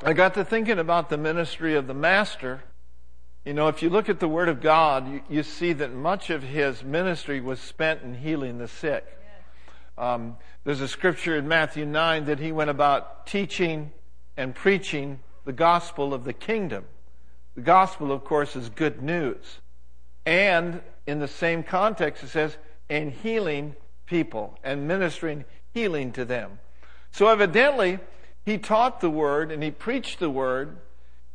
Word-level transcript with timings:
I 0.00 0.12
got 0.12 0.34
to 0.34 0.44
thinking 0.44 0.78
about 0.78 1.08
the 1.08 1.18
ministry 1.18 1.74
of 1.74 1.88
the 1.88 1.94
Master. 1.94 2.62
You 3.44 3.52
know, 3.52 3.66
if 3.66 3.82
you 3.82 3.90
look 3.90 4.08
at 4.08 4.20
the 4.20 4.28
Word 4.28 4.48
of 4.48 4.60
God, 4.60 5.10
you, 5.10 5.22
you 5.28 5.42
see 5.42 5.72
that 5.72 5.92
much 5.92 6.30
of 6.30 6.44
his 6.44 6.84
ministry 6.84 7.40
was 7.40 7.58
spent 7.58 8.02
in 8.02 8.14
healing 8.14 8.58
the 8.58 8.68
sick. 8.68 9.04
Um, 9.96 10.36
there's 10.62 10.80
a 10.80 10.86
scripture 10.86 11.36
in 11.36 11.48
Matthew 11.48 11.84
9 11.84 12.26
that 12.26 12.38
he 12.38 12.52
went 12.52 12.70
about 12.70 13.26
teaching 13.26 13.90
and 14.36 14.54
preaching 14.54 15.18
the 15.44 15.52
gospel 15.52 16.14
of 16.14 16.22
the 16.22 16.32
kingdom. 16.32 16.84
The 17.56 17.62
gospel, 17.62 18.12
of 18.12 18.22
course, 18.22 18.54
is 18.54 18.68
good 18.68 19.02
news. 19.02 19.58
And 20.24 20.80
in 21.08 21.18
the 21.18 21.26
same 21.26 21.64
context, 21.64 22.22
it 22.22 22.28
says, 22.28 22.56
and 22.88 23.10
healing 23.10 23.74
people 24.06 24.56
and 24.62 24.86
ministering 24.86 25.44
healing 25.74 26.12
to 26.12 26.24
them. 26.24 26.60
So 27.10 27.26
evidently, 27.26 27.98
he 28.48 28.56
taught 28.56 29.00
the 29.00 29.10
word 29.10 29.52
and 29.52 29.62
he 29.62 29.70
preached 29.70 30.20
the 30.20 30.30
word. 30.30 30.78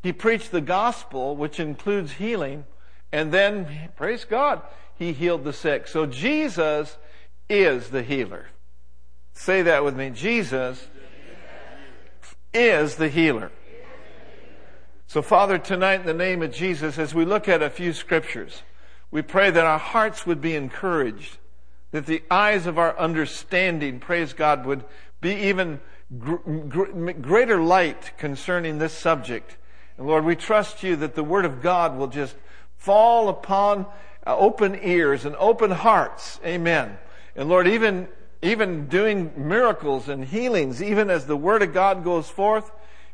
He 0.02 0.12
preached 0.12 0.52
the 0.52 0.62
gospel, 0.62 1.36
which 1.36 1.60
includes 1.60 2.14
healing. 2.14 2.66
And 3.12 3.32
then, 3.32 3.90
praise 3.96 4.26
God, 4.26 4.64
he 4.96 5.14
healed 5.14 5.44
the 5.44 5.54
sick. 5.54 5.88
So 5.88 6.08
Jesus 6.08 6.98
is 7.48 7.90
the 7.90 8.02
healer. 8.02 8.48
Say 9.34 9.62
that 9.62 9.84
with 9.84 9.96
me. 9.96 10.10
Jesus 10.10 10.88
is 12.52 12.96
the 12.96 13.10
healer. 13.10 13.52
So, 15.06 15.22
Father, 15.22 15.60
tonight 15.60 16.00
in 16.00 16.06
the 16.08 16.14
name 16.16 16.42
of 16.42 16.52
Jesus, 16.52 16.98
as 16.98 17.14
we 17.14 17.26
look 17.26 17.48
at 17.48 17.62
a 17.62 17.70
few 17.70 17.94
scriptures, 17.94 18.64
we 19.12 19.22
pray 19.22 19.52
that 19.52 19.66
our 19.66 19.78
hearts 19.78 20.26
would 20.26 20.42
be 20.42 20.56
encouraged, 20.56 21.38
that 21.92 22.08
the 22.08 22.24
eyes 22.32 22.66
of 22.66 22.80
our 22.80 22.98
understanding, 22.98 24.00
praise 24.00 24.34
God, 24.34 24.66
would 24.66 24.84
be 25.22 25.34
even 25.34 25.80
greater 26.20 27.62
light 27.62 28.12
concerning 28.18 28.78
this 28.78 28.94
subject. 28.94 29.58
And 29.98 30.08
Lord, 30.08 30.26
we 30.26 30.36
trust 30.36 30.84
you 30.84 30.96
that 30.98 31.16
the 31.16 31.24
Word 31.24 31.46
of 31.46 31.62
God 31.62 31.98
will 31.98 32.08
just 32.08 32.36
fall 32.78 33.30
upon 33.30 33.86
uh, 34.26 34.38
open 34.38 34.80
ears 34.82 35.26
and 35.26 35.36
open 35.38 35.72
hearts. 35.72 36.40
Amen. 36.46 36.98
And 37.36 37.50
Lord, 37.50 37.68
even, 37.68 38.08
even 38.42 38.88
doing 38.88 39.32
miracles 39.36 40.10
and 40.10 40.26
healings, 40.26 40.82
even 40.82 41.10
as 41.10 41.26
the 41.26 41.38
Word 41.38 41.62
of 41.62 41.74
God 41.74 42.04
goes 42.04 42.30
forth, 42.30 42.72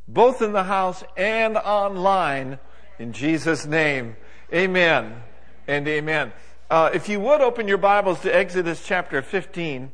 both 0.08 0.42
in 0.42 0.54
the 0.54 0.64
house 0.64 1.04
and 1.16 1.58
online. 1.58 2.60
In 2.98 3.14
Jesus' 3.14 3.66
name, 3.66 4.18
amen 4.54 5.24
and 5.68 5.88
amen. 5.88 6.34
Uh, 6.70 6.90
if 6.94 7.08
you 7.08 7.20
would 7.20 7.42
open 7.42 7.68
your 7.68 7.78
Bibles 7.78 8.20
to 8.22 8.36
Exodus 8.36 8.84
chapter 8.86 9.22
15, 9.22 9.92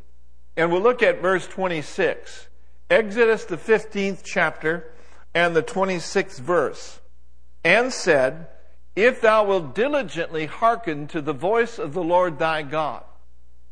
and 0.58 0.72
we'll 0.72 0.82
look 0.82 1.04
at 1.04 1.22
verse 1.22 1.48
26. 1.48 2.48
Exodus, 2.90 3.46
the 3.46 3.58
15th 3.58 4.22
chapter, 4.24 4.92
and 5.34 5.56
the 5.56 5.64
26th 5.64 6.40
verse. 6.40 7.00
And 7.64 7.92
said, 7.92 8.48
If 8.96 9.22
thou 9.22 9.46
wilt 9.46 9.74
diligently 9.74 10.46
hearken 10.46 11.08
to 11.08 11.22
the 11.22 11.34
voice 11.34 11.80
of 11.80 11.94
the 11.94 12.04
Lord 12.04 12.38
thy 12.38 12.62
God, 12.62 13.04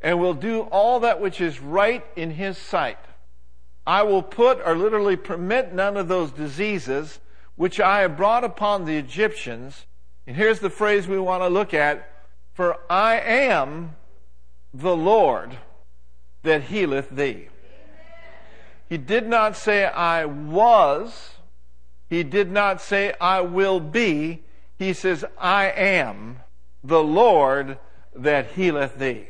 and 0.01 0.19
will 0.19 0.33
do 0.33 0.61
all 0.61 0.99
that 1.01 1.21
which 1.21 1.39
is 1.39 1.59
right 1.59 2.05
in 2.15 2.31
his 2.31 2.57
sight, 2.57 2.97
I 3.85 4.03
will 4.03 4.23
put 4.23 4.59
or 4.65 4.75
literally 4.75 5.15
permit 5.15 5.73
none 5.73 5.97
of 5.97 6.07
those 6.07 6.31
diseases 6.31 7.19
which 7.55 7.79
I 7.79 8.01
have 8.01 8.17
brought 8.17 8.43
upon 8.43 8.85
the 8.85 8.97
Egyptians. 8.97 9.85
And 10.25 10.35
here's 10.35 10.59
the 10.59 10.69
phrase 10.69 11.07
we 11.07 11.19
want 11.19 11.43
to 11.43 11.47
look 11.47 11.73
at. 11.73 12.09
For 12.53 12.77
I 12.89 13.19
am 13.19 13.95
the 14.73 14.95
Lord 14.95 15.57
that 16.43 16.63
healeth 16.63 17.09
thee. 17.09 17.49
He 18.89 18.97
did 18.97 19.27
not 19.27 19.55
say 19.55 19.85
I 19.85 20.25
was. 20.25 21.31
He 22.09 22.23
did 22.23 22.51
not 22.51 22.81
say 22.81 23.13
I 23.19 23.41
will 23.41 23.79
be. 23.79 24.43
He 24.77 24.93
says 24.93 25.25
I 25.37 25.65
am 25.71 26.39
the 26.83 27.03
Lord 27.03 27.77
that 28.15 28.51
healeth 28.51 28.97
thee. 28.97 29.27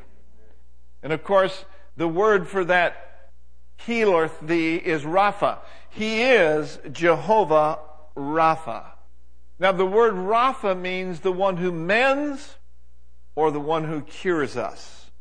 And 1.02 1.14
of 1.14 1.23
course, 1.23 1.66
the 1.95 2.08
word 2.08 2.48
for 2.48 2.66
that 2.66 3.32
healeth 3.77 4.39
thee 4.42 4.76
is 4.76 5.04
Rapha. 5.04 5.60
He 5.89 6.23
is 6.23 6.80
Jehovah 6.92 7.80
Rapha. 8.16 8.83
Now 9.60 9.72
the 9.72 9.86
word 9.86 10.14
Rapha 10.14 10.80
means 10.80 11.20
the 11.20 11.32
one 11.32 11.58
who 11.58 11.72
mends 11.72 12.56
or 13.36 13.52
the 13.52 13.60
one 13.60 13.86
who 13.86 14.02
cures 14.02 14.58
us. 14.58 15.11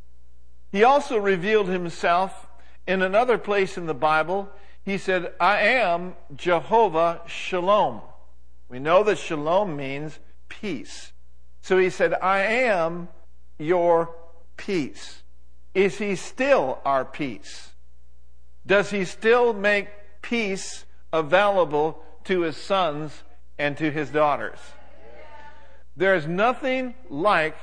He 0.70 0.82
also 0.82 1.18
revealed 1.18 1.68
himself 1.68 2.48
in 2.86 3.02
another 3.02 3.38
place 3.38 3.76
in 3.76 3.86
the 3.86 3.94
Bible. 3.94 4.48
He 4.84 4.98
said, 4.98 5.32
I 5.40 5.60
am 5.60 6.14
Jehovah 6.34 7.22
Shalom. 7.26 8.00
We 8.68 8.78
know 8.78 9.04
that 9.04 9.18
Shalom 9.18 9.76
means 9.76 10.18
peace. 10.48 11.12
So 11.60 11.78
he 11.78 11.90
said, 11.90 12.14
I 12.14 12.40
am 12.40 13.08
your 13.58 14.14
peace. 14.56 15.22
Is 15.74 15.98
he 15.98 16.16
still 16.16 16.80
our 16.84 17.04
peace? 17.04 17.72
does 18.66 18.90
he 18.90 19.04
still 19.04 19.52
make 19.52 19.88
peace 20.22 20.84
available 21.12 22.02
to 22.24 22.42
his 22.42 22.56
sons 22.56 23.22
and 23.58 23.76
to 23.76 23.90
his 23.90 24.10
daughters? 24.10 24.58
There 25.96 26.14
is 26.14 26.26
nothing 26.26 26.94
like 27.10 27.56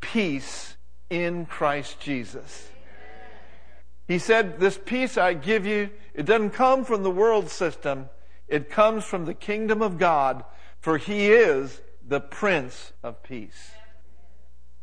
peace 0.00 0.76
in 1.10 1.46
Christ 1.46 2.00
Jesus. 2.00 2.68
He 4.06 4.18
said, 4.18 4.60
This 4.60 4.78
peace 4.84 5.16
I 5.16 5.34
give 5.34 5.66
you, 5.66 5.90
it 6.14 6.26
doesn't 6.26 6.50
come 6.50 6.84
from 6.84 7.02
the 7.02 7.10
world 7.10 7.50
system, 7.50 8.10
it 8.48 8.70
comes 8.70 9.04
from 9.04 9.24
the 9.24 9.34
kingdom 9.34 9.82
of 9.82 9.98
God, 9.98 10.44
for 10.80 10.98
he 10.98 11.28
is 11.28 11.80
the 12.06 12.20
Prince 12.20 12.92
of 13.02 13.22
Peace. 13.22 13.72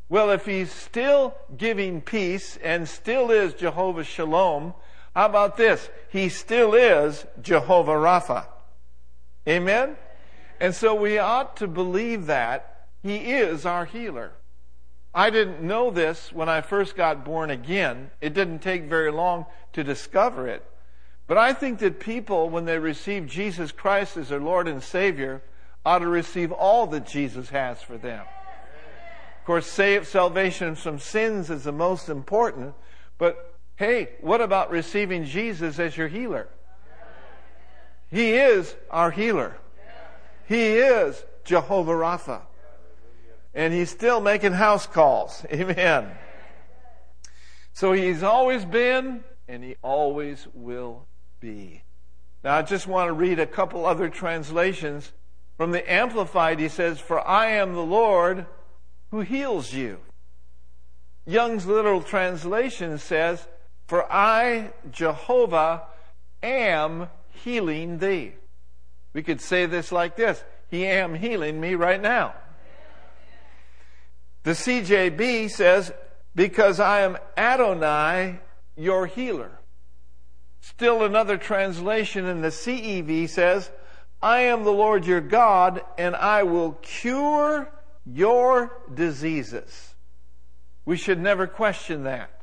Well, 0.10 0.32
if 0.32 0.46
he's 0.46 0.72
still 0.72 1.36
giving 1.56 2.02
peace 2.02 2.58
and 2.62 2.90
still 2.90 3.32
is 3.32 3.54
Jehovah 3.54 4.04
Shalom, 4.04 4.74
how 5.16 5.26
about 5.26 5.58
this? 5.58 5.90
He 6.10 6.30
still 6.30 6.74
is 6.74 7.26
Jehovah 7.42 7.92
Rapha. 7.92 8.48
Amen? 9.48 9.96
And 10.60 10.76
so 10.76 10.94
we 10.94 11.18
ought 11.18 11.58
to 11.58 11.68
believe 11.68 12.28
that 12.28 12.88
He 13.02 13.16
is 13.16 13.66
our 13.66 13.86
healer. 13.86 14.34
I 15.14 15.30
didn't 15.30 15.62
know 15.62 15.92
this 15.92 16.32
when 16.32 16.50
I 16.50 16.62
first 16.62 16.96
got 16.96 17.26
born 17.26 17.50
again. 17.50 18.12
It 18.22 18.34
didn't 18.34 18.60
take 18.60 18.86
very 18.86 19.12
long 19.12 19.46
to 19.74 19.84
discover 19.84 20.48
it. 20.48 20.66
But 21.28 21.38
I 21.38 21.54
think 21.54 21.80
that 21.80 22.00
people, 22.00 22.50
when 22.50 22.66
they 22.66 22.80
receive 22.80 23.28
Jesus 23.28 23.72
Christ 23.72 24.18
as 24.18 24.30
their 24.30 24.40
Lord 24.40 24.68
and 24.68 24.82
Savior, 24.82 25.42
ought 25.86 26.00
to 26.00 26.08
receive 26.08 26.52
all 26.52 26.88
that 26.88 27.08
Jesus 27.08 27.50
has 27.50 27.82
for 27.82 27.98
them. 27.98 28.22
Of 28.22 29.46
course, 29.46 29.68
save, 29.68 30.08
salvation 30.08 30.76
from 30.76 31.00
sins 31.00 31.50
is 31.50 31.64
the 31.64 31.72
most 31.72 32.10
important, 32.10 32.76
but 33.18 33.52
Hey, 33.82 34.10
what 34.22 34.42
about 34.42 34.70
receiving 34.70 35.26
Jesus 35.26 35.80
as 35.80 35.98
your 35.98 36.08
healer? 36.08 36.48
He 38.12 38.34
is 38.34 38.76
our 38.92 39.10
healer. 39.10 39.58
He 40.48 40.76
is 40.76 41.24
Jehovah 41.46 41.94
Rapha. 41.94 42.42
And 43.54 43.74
he's 43.74 43.90
still 43.90 44.22
making 44.22 44.54
house 44.54 44.88
calls. 44.88 45.46
Amen. 45.54 46.12
So 47.74 47.94
he's 47.94 48.24
always 48.24 48.66
been 48.66 49.24
and 49.48 49.64
he 49.64 49.76
always 49.82 50.48
will 50.54 51.08
be. 51.40 51.84
Now 52.44 52.58
I 52.58 52.62
just 52.62 52.88
want 52.88 53.10
to 53.10 53.14
read 53.14 53.40
a 53.40 53.46
couple 53.46 53.86
other 53.86 54.10
translations. 54.10 55.12
From 55.58 55.72
the 55.72 55.92
Amplified, 55.92 56.60
he 56.60 56.70
says, 56.70 57.00
For 57.00 57.26
I 57.28 57.48
am 57.52 57.74
the 57.74 57.84
Lord 57.84 58.46
who 59.12 59.22
heals 59.22 59.74
you. 59.74 60.00
Young's 61.26 61.68
literal 61.68 62.02
translation 62.02 62.98
says, 62.98 63.48
for 63.92 64.10
I, 64.10 64.72
Jehovah, 64.90 65.84
am 66.42 67.10
healing 67.44 67.98
thee. 67.98 68.32
We 69.12 69.22
could 69.22 69.42
say 69.42 69.66
this 69.66 69.92
like 69.92 70.16
this 70.16 70.46
He 70.70 70.86
am 70.86 71.14
healing 71.14 71.60
me 71.60 71.76
right 71.76 72.02
now. 72.02 72.34
The 74.44 74.52
CJB 74.52 75.50
says, 75.50 75.92
Because 76.36 76.80
I 76.80 77.02
am 77.02 77.18
Adonai, 77.38 78.40
your 78.76 79.06
healer. 79.06 79.60
Still 80.62 81.04
another 81.04 81.38
translation 81.38 82.26
in 82.26 82.42
the 82.42 82.50
CEV 82.50 83.30
says, 83.30 83.72
I 84.22 84.42
am 84.42 84.64
the 84.64 84.72
Lord 84.72 85.06
your 85.06 85.22
God, 85.22 85.82
and 85.98 86.16
I 86.16 86.44
will 86.44 86.74
cure 86.82 87.72
your 88.06 88.72
diseases. 88.94 89.96
We 90.86 90.98
should 90.98 91.20
never 91.20 91.48
question 91.48 92.04
that. 92.04 92.42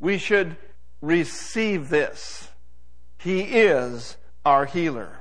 We 0.00 0.18
should 0.18 0.56
receive 1.00 1.88
this. 1.88 2.48
He 3.18 3.40
is 3.40 4.16
our 4.44 4.66
healer. 4.66 5.20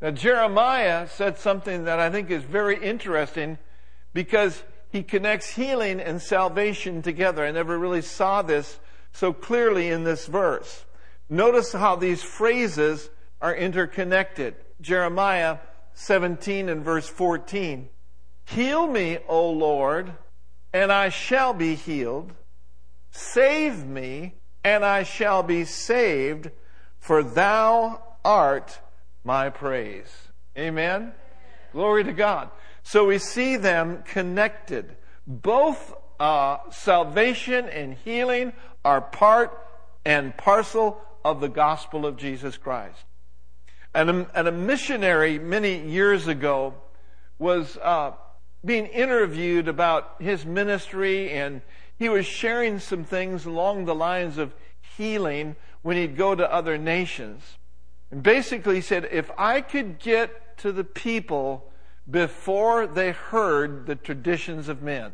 Now, 0.00 0.10
Jeremiah 0.10 1.06
said 1.08 1.38
something 1.38 1.84
that 1.84 2.00
I 2.00 2.10
think 2.10 2.30
is 2.30 2.42
very 2.42 2.82
interesting 2.82 3.58
because 4.12 4.62
he 4.92 5.02
connects 5.02 5.54
healing 5.54 6.00
and 6.00 6.20
salvation 6.20 7.00
together. 7.00 7.46
I 7.46 7.50
never 7.50 7.78
really 7.78 8.02
saw 8.02 8.42
this 8.42 8.78
so 9.12 9.32
clearly 9.32 9.88
in 9.88 10.04
this 10.04 10.26
verse. 10.26 10.84
Notice 11.30 11.72
how 11.72 11.96
these 11.96 12.22
phrases 12.22 13.08
are 13.40 13.54
interconnected. 13.54 14.54
Jeremiah 14.82 15.58
17 15.94 16.68
and 16.68 16.84
verse 16.84 17.08
14. 17.08 17.88
Heal 18.44 18.86
me, 18.86 19.18
O 19.28 19.50
Lord, 19.50 20.12
and 20.74 20.92
I 20.92 21.08
shall 21.08 21.54
be 21.54 21.74
healed. 21.74 22.34
Save 23.10 23.86
me, 23.86 24.34
and 24.62 24.84
I 24.84 25.04
shall 25.04 25.42
be 25.42 25.64
saved, 25.64 26.50
for 26.98 27.22
thou 27.22 28.02
art 28.22 28.78
my 29.24 29.48
praise. 29.48 30.12
Amen. 30.58 31.14
Glory 31.72 32.04
to 32.04 32.12
God. 32.12 32.50
So 32.82 33.06
we 33.06 33.18
see 33.18 33.56
them 33.56 34.02
connected. 34.04 34.96
Both 35.26 35.94
uh, 36.18 36.58
salvation 36.70 37.68
and 37.68 37.94
healing 37.94 38.52
are 38.84 39.00
part 39.00 39.58
and 40.04 40.36
parcel 40.36 41.00
of 41.24 41.40
the 41.40 41.48
gospel 41.48 42.04
of 42.04 42.16
Jesus 42.16 42.56
Christ. 42.56 43.04
And 43.94 44.10
a, 44.10 44.30
and 44.34 44.48
a 44.48 44.52
missionary 44.52 45.38
many 45.38 45.78
years 45.78 46.26
ago 46.26 46.74
was 47.38 47.76
uh, 47.78 48.12
being 48.64 48.86
interviewed 48.86 49.68
about 49.68 50.16
his 50.20 50.46
ministry, 50.46 51.30
and 51.30 51.62
he 51.98 52.08
was 52.08 52.26
sharing 52.26 52.78
some 52.78 53.04
things 53.04 53.44
along 53.44 53.84
the 53.84 53.94
lines 53.94 54.38
of 54.38 54.54
healing 54.96 55.56
when 55.82 55.96
he'd 55.96 56.16
go 56.16 56.34
to 56.34 56.52
other 56.52 56.78
nations. 56.78 57.42
And 58.10 58.22
basically, 58.22 58.76
he 58.76 58.80
said, 58.80 59.08
if 59.10 59.30
I 59.36 59.60
could 59.60 59.98
get 59.98 60.58
to 60.58 60.72
the 60.72 60.84
people 60.84 61.71
before 62.10 62.86
they 62.86 63.12
heard 63.12 63.86
the 63.86 63.94
traditions 63.94 64.68
of 64.68 64.82
men, 64.82 65.12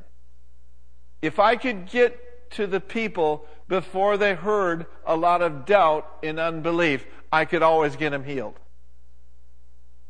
if 1.20 1.38
I 1.38 1.56
could 1.56 1.90
get 1.90 2.50
to 2.52 2.67
the 2.67 2.81
people 2.81 3.44
before 3.69 4.17
they 4.17 4.35
heard 4.35 4.87
a 5.06 5.17
lot 5.17 5.43
of 5.43 5.67
doubt 5.67 6.06
and 6.23 6.38
unbelief, 6.38 7.06
I 7.31 7.44
could 7.44 7.62
always 7.62 7.96
get 7.96 8.11
them 8.11 8.25
healed. 8.25 8.58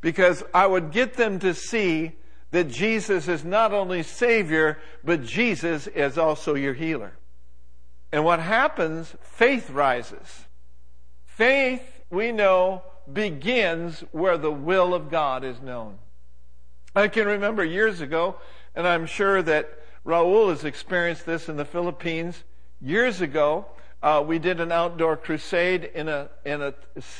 Because 0.01 0.45
I 0.55 0.67
would 0.67 0.93
get 0.93 1.15
them 1.15 1.41
to 1.41 1.55
see 1.55 2.13
that 2.51 2.69
Jesus 2.69 3.29
is 3.29 3.45
not 3.45 3.73
only 3.73 4.03
Savior, 4.03 4.79
but 5.05 5.25
Jesus 5.25 5.87
is 5.89 6.17
also 6.17 6.55
your 6.55 6.75
healer. 6.75 7.19
And 8.13 8.25
what 8.25 8.41
happens, 8.41 9.15
faith 9.21 9.71
rises. 9.71 10.47
Faith, 11.27 11.83
we 12.11 12.33
know, 12.33 12.83
begins 13.13 14.05
where 14.13 14.39
the 14.39 14.53
will 14.53 14.95
of 14.95 15.11
God 15.11 15.45
is 15.45 15.61
known. 15.61 15.99
I 16.95 17.09
can 17.09 17.27
remember 17.27 17.65
years 17.65 18.01
ago, 18.01 18.37
and 18.75 18.87
I'm 18.87 19.07
sure 19.07 19.43
that 19.43 19.71
Raul 20.07 20.49
has 20.51 20.65
experienced 20.65 21.27
this 21.27 21.49
in 21.49 21.57
the 21.57 21.65
Philippines. 21.65 22.45
Years 22.81 23.21
ago, 23.21 23.67
uh, 24.03 24.25
we 24.27 24.39
did 24.39 24.61
an 24.61 24.73
outdoor 24.73 25.17
crusade 25.17 25.91
in 25.95 26.09
a 26.09 26.31
in 26.45 26.63
a 26.63 26.73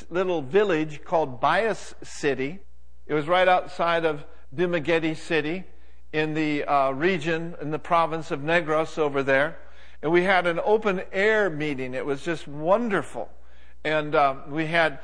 little 0.09 0.41
village 0.41 1.03
called 1.03 1.39
Bais 1.39 1.93
City. 2.01 2.59
It 3.05 3.13
was 3.13 3.27
right 3.27 3.47
outside 3.47 4.05
of 4.05 4.25
Dumaguete 4.55 5.15
City 5.17 5.65
in 6.13 6.33
the 6.33 6.63
uh, 6.63 6.91
region 6.91 7.55
in 7.61 7.69
the 7.69 7.79
province 7.79 8.31
of 8.31 8.39
Negros 8.39 8.97
over 8.97 9.21
there, 9.21 9.59
and 10.01 10.11
we 10.11 10.23
had 10.23 10.47
an 10.47 10.59
open 10.63 11.03
air 11.11 11.49
meeting. 11.49 11.93
It 11.93 12.05
was 12.05 12.23
just 12.23 12.47
wonderful, 12.47 13.29
and 13.83 14.15
uh, 14.15 14.35
we 14.47 14.65
had 14.65 14.99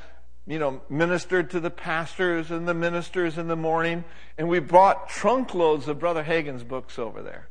you 0.46 0.58
know, 0.58 0.80
ministered 0.88 1.50
to 1.50 1.60
the 1.60 1.70
pastors 1.70 2.50
and 2.50 2.68
the 2.68 2.74
ministers 2.74 3.36
in 3.36 3.48
the 3.48 3.56
morning, 3.56 4.04
and 4.38 4.48
we 4.48 4.60
brought 4.60 5.08
trunkloads 5.08 5.88
of 5.88 5.98
Brother 5.98 6.22
Hagin's 6.22 6.62
books 6.62 6.98
over 6.98 7.20
there. 7.20 7.48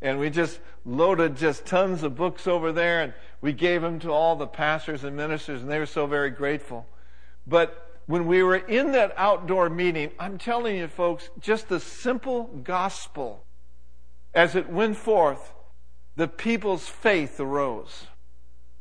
And 0.00 0.18
we 0.18 0.30
just 0.30 0.58
loaded 0.84 1.36
just 1.36 1.66
tons 1.66 2.02
of 2.02 2.16
books 2.16 2.46
over 2.46 2.72
there, 2.72 3.02
and 3.02 3.12
we 3.40 3.52
gave 3.52 3.82
them 3.82 4.00
to 4.00 4.10
all 4.10 4.34
the 4.34 4.46
pastors 4.46 5.04
and 5.04 5.14
ministers, 5.14 5.60
and 5.60 5.70
they 5.70 5.78
were 5.78 5.86
so 5.86 6.06
very 6.06 6.30
grateful. 6.30 6.86
But 7.46 8.00
when 8.06 8.26
we 8.26 8.42
were 8.42 8.56
in 8.56 8.92
that 8.92 9.12
outdoor 9.16 9.68
meeting, 9.68 10.10
I'm 10.18 10.38
telling 10.38 10.76
you, 10.76 10.88
folks, 10.88 11.28
just 11.38 11.68
the 11.68 11.80
simple 11.80 12.44
gospel, 12.64 13.44
as 14.34 14.56
it 14.56 14.70
went 14.70 14.96
forth, 14.96 15.52
the 16.16 16.28
people's 16.28 16.88
faith 16.88 17.38
arose. 17.38 18.06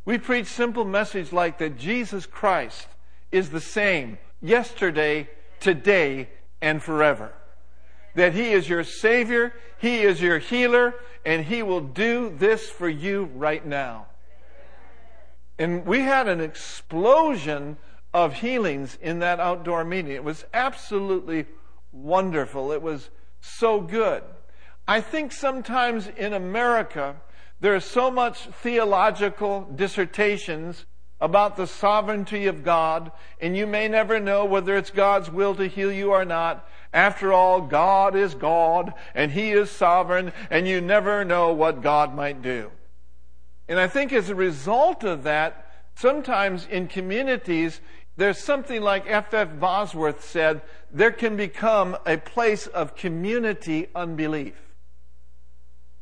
We 0.05 0.17
preached 0.17 0.49
simple 0.49 0.85
message 0.85 1.31
like 1.31 1.59
that 1.59 1.77
Jesus 1.77 2.25
Christ 2.25 2.87
is 3.31 3.49
the 3.49 3.61
same 3.61 4.17
yesterday, 4.41 5.29
today, 5.59 6.29
and 6.61 6.81
forever. 6.81 7.33
That 8.15 8.33
He 8.33 8.51
is 8.51 8.67
your 8.67 8.83
Savior, 8.83 9.53
He 9.79 10.01
is 10.01 10.21
your 10.21 10.39
healer, 10.39 10.95
and 11.25 11.45
He 11.45 11.63
will 11.63 11.81
do 11.81 12.35
this 12.37 12.69
for 12.69 12.89
you 12.89 13.29
right 13.35 13.65
now. 13.65 14.07
And 15.57 15.85
we 15.85 15.99
had 15.99 16.27
an 16.27 16.41
explosion 16.41 17.77
of 18.13 18.33
healings 18.33 18.97
in 19.01 19.19
that 19.19 19.39
outdoor 19.39 19.83
meeting. 19.83 20.11
It 20.11 20.23
was 20.23 20.45
absolutely 20.53 21.45
wonderful. 21.91 22.71
It 22.71 22.81
was 22.81 23.09
so 23.39 23.79
good. 23.79 24.23
I 24.87 25.01
think 25.01 25.31
sometimes 25.31 26.07
in 26.07 26.33
America, 26.33 27.15
there's 27.59 27.85
so 27.85 28.11
much 28.11 28.47
theological 28.47 29.67
dissertations 29.75 30.85
about 31.21 31.55
the 31.55 31.67
sovereignty 31.67 32.47
of 32.47 32.63
God, 32.63 33.11
and 33.39 33.55
you 33.55 33.67
may 33.67 33.87
never 33.87 34.19
know 34.19 34.43
whether 34.43 34.75
it's 34.75 34.89
God's 34.89 35.29
will 35.29 35.55
to 35.55 35.67
heal 35.67 35.91
you 35.91 36.11
or 36.11 36.25
not. 36.25 36.67
After 36.91 37.31
all, 37.31 37.61
God 37.61 38.15
is 38.15 38.33
God, 38.33 38.93
and 39.15 39.31
He 39.31 39.51
is 39.51 39.69
sovereign, 39.69 40.33
and 40.49 40.67
you 40.67 40.81
never 40.81 41.23
know 41.23 41.53
what 41.53 41.81
God 41.81 42.15
might 42.15 42.41
do. 42.41 42.71
And 43.69 43.79
I 43.79 43.87
think 43.87 44.11
as 44.11 44.29
a 44.29 44.35
result 44.35 45.03
of 45.03 45.23
that, 45.23 45.71
sometimes 45.95 46.65
in 46.65 46.87
communities, 46.87 47.79
there's 48.17 48.39
something 48.39 48.81
like 48.81 49.05
F. 49.07 49.33
F. 49.33 49.59
Bosworth 49.59 50.25
said, 50.25 50.61
there 50.91 51.11
can 51.11 51.37
become 51.37 51.95
a 52.05 52.17
place 52.17 52.67
of 52.67 52.95
community 52.95 53.87
unbelief. 53.95 54.55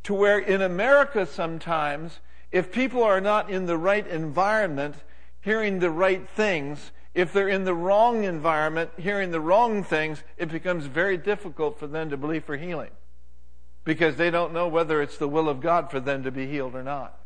To 0.04 0.14
where 0.14 0.40
in 0.40 0.62
America 0.62 1.26
sometimes, 1.26 2.20
if 2.52 2.72
people 2.72 3.04
are 3.04 3.22
not 3.22 3.52
in 3.52 3.68
the 3.68 3.78
right 3.78 4.08
environment, 4.08 4.96
hearing 5.42 5.80
the 5.80 5.90
right 5.90 6.28
things, 6.30 6.92
if 7.14 7.34
they're 7.34 7.50
in 7.50 7.64
the 7.64 7.74
wrong 7.74 8.24
environment, 8.24 8.92
hearing 8.98 9.32
the 9.32 9.40
wrong 9.40 9.84
things, 9.84 10.24
it 10.38 10.50
becomes 10.50 10.86
very 10.86 11.18
difficult 11.18 11.80
for 11.80 11.88
them 11.88 12.10
to 12.10 12.18
believe 12.18 12.44
for 12.44 12.58
healing. 12.58 12.92
Because 13.84 14.18
they 14.18 14.30
don't 14.30 14.54
know 14.54 14.68
whether 14.68 15.02
it's 15.02 15.18
the 15.18 15.28
will 15.28 15.50
of 15.50 15.62
God 15.62 15.90
for 15.90 16.00
them 16.00 16.24
to 16.24 16.32
be 16.32 16.48
healed 16.48 16.76
or 16.76 16.84
not. 16.84 17.18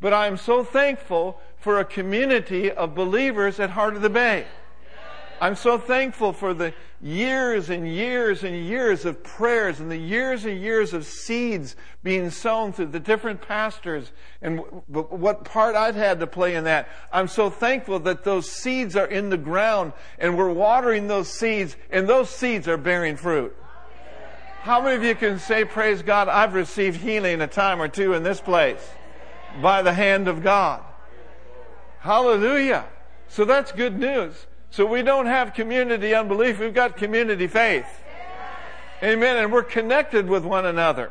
But 0.00 0.12
I'm 0.12 0.36
so 0.36 0.64
thankful 0.64 1.38
for 1.56 1.78
a 1.78 1.84
community 1.84 2.70
of 2.70 2.94
believers 2.94 3.60
at 3.60 3.70
Heart 3.70 3.96
of 3.96 4.02
the 4.02 4.10
Bay. 4.10 4.46
I'm 5.42 5.56
so 5.56 5.76
thankful 5.76 6.32
for 6.32 6.54
the 6.54 6.72
years 7.00 7.68
and 7.68 7.84
years 7.92 8.44
and 8.44 8.54
years 8.54 9.04
of 9.04 9.24
prayers 9.24 9.80
and 9.80 9.90
the 9.90 9.96
years 9.96 10.44
and 10.44 10.56
years 10.56 10.94
of 10.94 11.04
seeds 11.04 11.74
being 12.04 12.30
sown 12.30 12.72
through 12.72 12.86
the 12.86 13.00
different 13.00 13.42
pastors 13.42 14.12
and 14.40 14.60
what 14.86 15.44
part 15.44 15.74
I've 15.74 15.96
had 15.96 16.20
to 16.20 16.28
play 16.28 16.54
in 16.54 16.62
that. 16.62 16.88
I'm 17.12 17.26
so 17.26 17.50
thankful 17.50 17.98
that 17.98 18.22
those 18.22 18.48
seeds 18.48 18.94
are 18.94 19.08
in 19.08 19.30
the 19.30 19.36
ground 19.36 19.94
and 20.20 20.38
we're 20.38 20.52
watering 20.52 21.08
those 21.08 21.26
seeds 21.26 21.76
and 21.90 22.08
those 22.08 22.30
seeds 22.30 22.68
are 22.68 22.76
bearing 22.76 23.16
fruit. 23.16 23.52
How 24.60 24.80
many 24.80 24.94
of 24.94 25.02
you 25.02 25.16
can 25.16 25.40
say, 25.40 25.64
praise 25.64 26.02
God, 26.02 26.28
I've 26.28 26.54
received 26.54 27.00
healing 27.00 27.40
a 27.40 27.48
time 27.48 27.82
or 27.82 27.88
two 27.88 28.12
in 28.12 28.22
this 28.22 28.40
place 28.40 28.90
by 29.60 29.82
the 29.82 29.92
hand 29.92 30.28
of 30.28 30.44
God? 30.44 30.84
Hallelujah. 31.98 32.84
So 33.26 33.44
that's 33.44 33.72
good 33.72 33.98
news. 33.98 34.46
So 34.72 34.86
we 34.86 35.02
don't 35.02 35.26
have 35.26 35.52
community 35.52 36.14
unbelief, 36.14 36.58
we've 36.58 36.72
got 36.72 36.96
community 36.96 37.46
faith. 37.46 37.86
Amen. 39.02 39.36
And 39.36 39.52
we're 39.52 39.64
connected 39.64 40.26
with 40.26 40.46
one 40.46 40.64
another. 40.64 41.10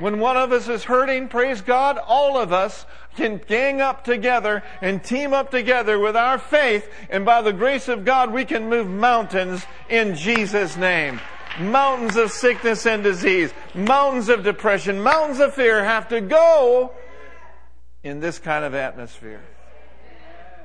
When 0.00 0.18
one 0.18 0.36
of 0.36 0.50
us 0.50 0.68
is 0.68 0.82
hurting, 0.82 1.28
praise 1.28 1.60
God, 1.60 1.98
all 1.98 2.36
of 2.36 2.52
us 2.52 2.84
can 3.14 3.38
gang 3.38 3.80
up 3.80 4.02
together 4.02 4.64
and 4.80 5.04
team 5.04 5.32
up 5.32 5.52
together 5.52 6.00
with 6.00 6.16
our 6.16 6.36
faith, 6.36 6.90
and 7.10 7.24
by 7.24 7.42
the 7.42 7.52
grace 7.52 7.86
of 7.86 8.04
God, 8.04 8.32
we 8.32 8.44
can 8.44 8.68
move 8.68 8.88
mountains 8.88 9.64
in 9.88 10.16
Jesus' 10.16 10.76
name. 10.76 11.20
Mountains 11.60 12.16
of 12.16 12.32
sickness 12.32 12.86
and 12.86 13.04
disease, 13.04 13.52
mountains 13.72 14.28
of 14.28 14.42
depression, 14.42 15.00
mountains 15.00 15.38
of 15.38 15.54
fear 15.54 15.84
have 15.84 16.08
to 16.08 16.20
go 16.20 16.92
in 18.02 18.18
this 18.18 18.40
kind 18.40 18.64
of 18.64 18.74
atmosphere. 18.74 19.42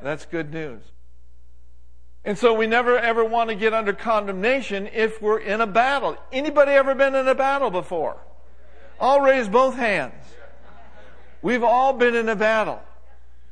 That's 0.01 0.25
good 0.25 0.51
news. 0.51 0.81
And 2.25 2.37
so 2.37 2.53
we 2.53 2.67
never 2.67 2.97
ever 2.97 3.23
want 3.23 3.49
to 3.49 3.55
get 3.55 3.73
under 3.73 3.93
condemnation 3.93 4.87
if 4.93 5.21
we're 5.21 5.39
in 5.39 5.61
a 5.61 5.67
battle. 5.67 6.17
Anybody 6.31 6.71
ever 6.71 6.93
been 6.93 7.15
in 7.15 7.27
a 7.27 7.35
battle 7.35 7.71
before? 7.71 8.17
I'll 8.99 9.21
raise 9.21 9.47
both 9.47 9.75
hands. 9.75 10.13
We've 11.41 11.63
all 11.63 11.93
been 11.93 12.15
in 12.15 12.27
a 12.27 12.35
battle. 12.35 12.81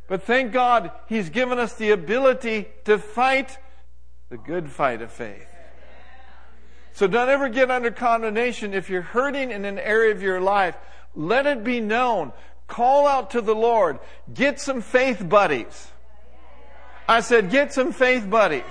But 0.07 0.23
thank 0.23 0.51
God 0.51 0.91
He's 1.07 1.29
given 1.29 1.59
us 1.59 1.73
the 1.73 1.91
ability 1.91 2.67
to 2.85 2.97
fight 2.97 3.57
the 4.29 4.37
good 4.37 4.69
fight 4.69 5.01
of 5.01 5.11
faith. 5.11 5.47
So 6.93 7.07
don't 7.07 7.29
ever 7.29 7.47
get 7.47 7.69
under 7.69 7.91
condemnation 7.91 8.73
if 8.73 8.89
you're 8.89 9.01
hurting 9.01 9.51
in 9.51 9.65
an 9.65 9.79
area 9.79 10.11
of 10.13 10.21
your 10.21 10.41
life. 10.41 10.75
Let 11.15 11.45
it 11.45 11.63
be 11.63 11.79
known. 11.79 12.33
Call 12.67 13.07
out 13.07 13.31
to 13.31 13.41
the 13.41 13.55
Lord. 13.55 13.99
Get 14.33 14.59
some 14.59 14.81
faith 14.81 15.27
buddies. 15.27 15.91
I 17.07 17.21
said, 17.21 17.49
get 17.49 17.73
some 17.73 17.93
faith 17.93 18.29
buddies. 18.29 18.63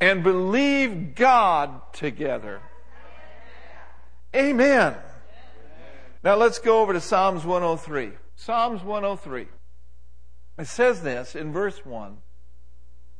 and 0.00 0.22
believe 0.22 1.14
God 1.14 1.92
together. 1.92 2.60
Amen. 4.34 4.94
Now 6.22 6.34
let's 6.34 6.58
go 6.58 6.80
over 6.80 6.92
to 6.92 7.00
Psalms 7.00 7.44
103. 7.44 8.12
Psalms 8.36 8.82
103. 8.82 9.46
It 10.58 10.66
says 10.66 11.02
this 11.02 11.34
in 11.34 11.52
verse 11.52 11.84
1 11.84 12.18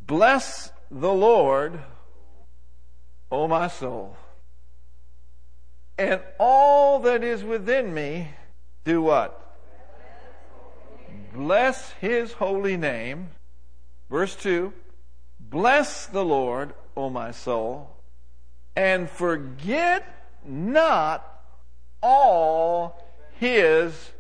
Bless 0.01 0.73
the 0.91 1.13
Lord, 1.13 1.81
O 3.31 3.47
my 3.47 3.69
soul, 3.69 4.17
and 5.97 6.21
all 6.39 6.99
that 7.01 7.23
is 7.23 7.45
within 7.45 7.95
me, 7.95 8.31
do 8.85 9.03
what? 9.03 9.48
Bless 11.33 11.93
his 11.93 12.33
holy 12.33 12.77
name. 12.77 13.31
Verse 14.11 14.35
2 14.37 14.73
Bless 15.41 16.07
the 16.07 16.25
Lord, 16.25 16.75
O 16.97 17.11
my 17.11 17.31
soul, 17.31 17.97
and 18.77 19.09
forget 19.09 20.05
not 20.45 21.25
all 22.03 23.03
his 23.39 24.11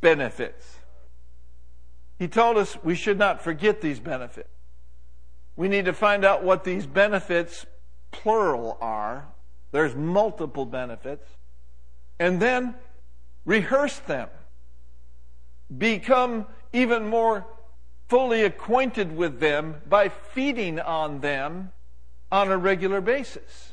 benefits. 0.00 0.78
He 2.18 2.28
told 2.28 2.56
us 2.56 2.76
we 2.84 2.94
should 2.94 3.18
not 3.18 3.42
forget 3.42 3.80
these 3.80 3.98
benefits. 3.98 4.48
We 5.56 5.68
need 5.68 5.86
to 5.86 5.92
find 5.92 6.24
out 6.24 6.44
what 6.44 6.64
these 6.64 6.86
benefits, 6.86 7.66
plural, 8.10 8.78
are. 8.80 9.28
There's 9.70 9.94
multiple 9.94 10.66
benefits. 10.66 11.26
And 12.18 12.40
then 12.40 12.74
rehearse 13.44 13.98
them. 13.98 14.28
Become 15.78 16.46
even 16.72 17.08
more 17.08 17.46
fully 18.08 18.42
acquainted 18.42 19.16
with 19.16 19.40
them 19.40 19.76
by 19.88 20.08
feeding 20.08 20.78
on 20.78 21.20
them 21.20 21.72
on 22.30 22.50
a 22.50 22.58
regular 22.58 23.00
basis. 23.00 23.72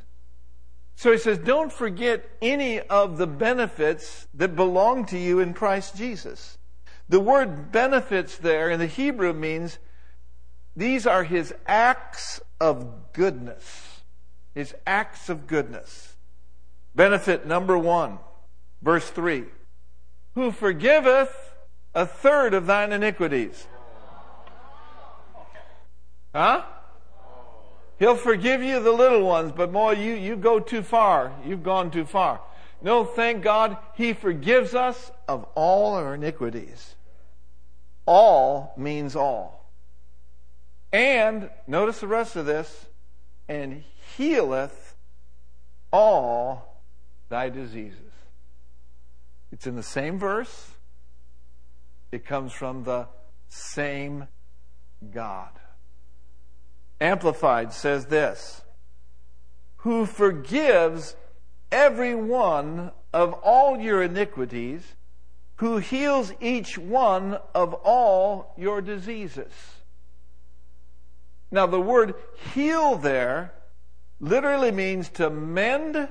So 0.96 1.12
he 1.12 1.18
says, 1.18 1.38
don't 1.38 1.72
forget 1.72 2.30
any 2.42 2.80
of 2.82 3.18
the 3.18 3.28
benefits 3.28 4.28
that 4.34 4.56
belong 4.56 5.06
to 5.06 5.18
you 5.18 5.40
in 5.40 5.54
Christ 5.54 5.96
Jesus. 5.96 6.58
The 7.08 7.20
word 7.20 7.72
benefits 7.72 8.38
there 8.38 8.70
in 8.70 8.80
the 8.80 8.86
Hebrew 8.86 9.34
means 9.34 9.80
these 10.76 11.08
are 11.08 11.24
his 11.24 11.54
acts 11.66 12.42
of 12.60 13.14
goodness. 13.14 14.02
His 14.54 14.76
acts 14.86 15.30
of 15.30 15.48
goodness. 15.48 16.16
Benefit 16.96 17.48
number 17.48 17.78
one, 17.78 18.20
verse 18.82 19.10
three. 19.10 19.46
Who 20.36 20.52
forgiveth 20.52 21.49
a 21.94 22.06
third 22.06 22.54
of 22.54 22.66
thine 22.66 22.92
iniquities. 22.92 23.68
Huh? 26.34 26.64
He'll 27.98 28.16
forgive 28.16 28.64
you 28.64 28.80
the 28.80 28.92
little 28.92 29.26
ones, 29.26 29.52
but 29.52 29.72
boy, 29.74 29.94
you, 29.94 30.14
you 30.14 30.36
go 30.36 30.60
too 30.60 30.84
far. 30.84 31.34
You've 31.46 31.64
gone 31.64 31.92
too 31.92 32.06
far. 32.06 32.40
No, 32.82 33.04
thank 33.04 33.44
God, 33.44 33.78
He 33.96 34.14
forgives 34.14 34.74
us 34.74 35.12
of 35.28 35.46
all 35.56 35.96
our 35.96 36.16
iniquities. 36.16 36.96
All 38.06 38.74
means 38.78 39.16
all. 39.16 39.70
And, 40.94 41.50
notice 41.68 42.00
the 42.00 42.08
rest 42.08 42.36
of 42.36 42.46
this, 42.46 42.86
and 43.48 43.84
healeth 44.16 44.96
all 45.92 46.84
thy 47.28 47.50
diseases. 47.50 48.00
It's 49.52 49.68
in 49.68 49.76
the 49.76 49.84
same 49.84 50.18
verse. 50.18 50.72
It 52.12 52.26
comes 52.26 52.52
from 52.52 52.84
the 52.84 53.08
same 53.50 54.28
God. 55.14 55.52
Amplified 57.00 57.72
says 57.72 58.08
this 58.08 58.62
Who 59.78 60.06
forgives 60.06 61.16
every 61.72 62.16
one 62.16 62.92
of 63.14 63.34
all 63.34 63.80
your 63.80 64.04
iniquities, 64.04 64.96
who 65.56 65.78
heals 65.78 66.34
each 66.40 66.78
one 66.78 67.38
of 67.54 67.74
all 67.74 68.54
your 68.58 68.82
diseases. 68.82 69.52
Now, 71.52 71.66
the 71.66 71.82
word 71.82 72.14
heal 72.54 72.96
there 72.96 73.54
literally 74.20 74.72
means 74.72 75.10
to 75.10 75.30
mend, 75.30 76.10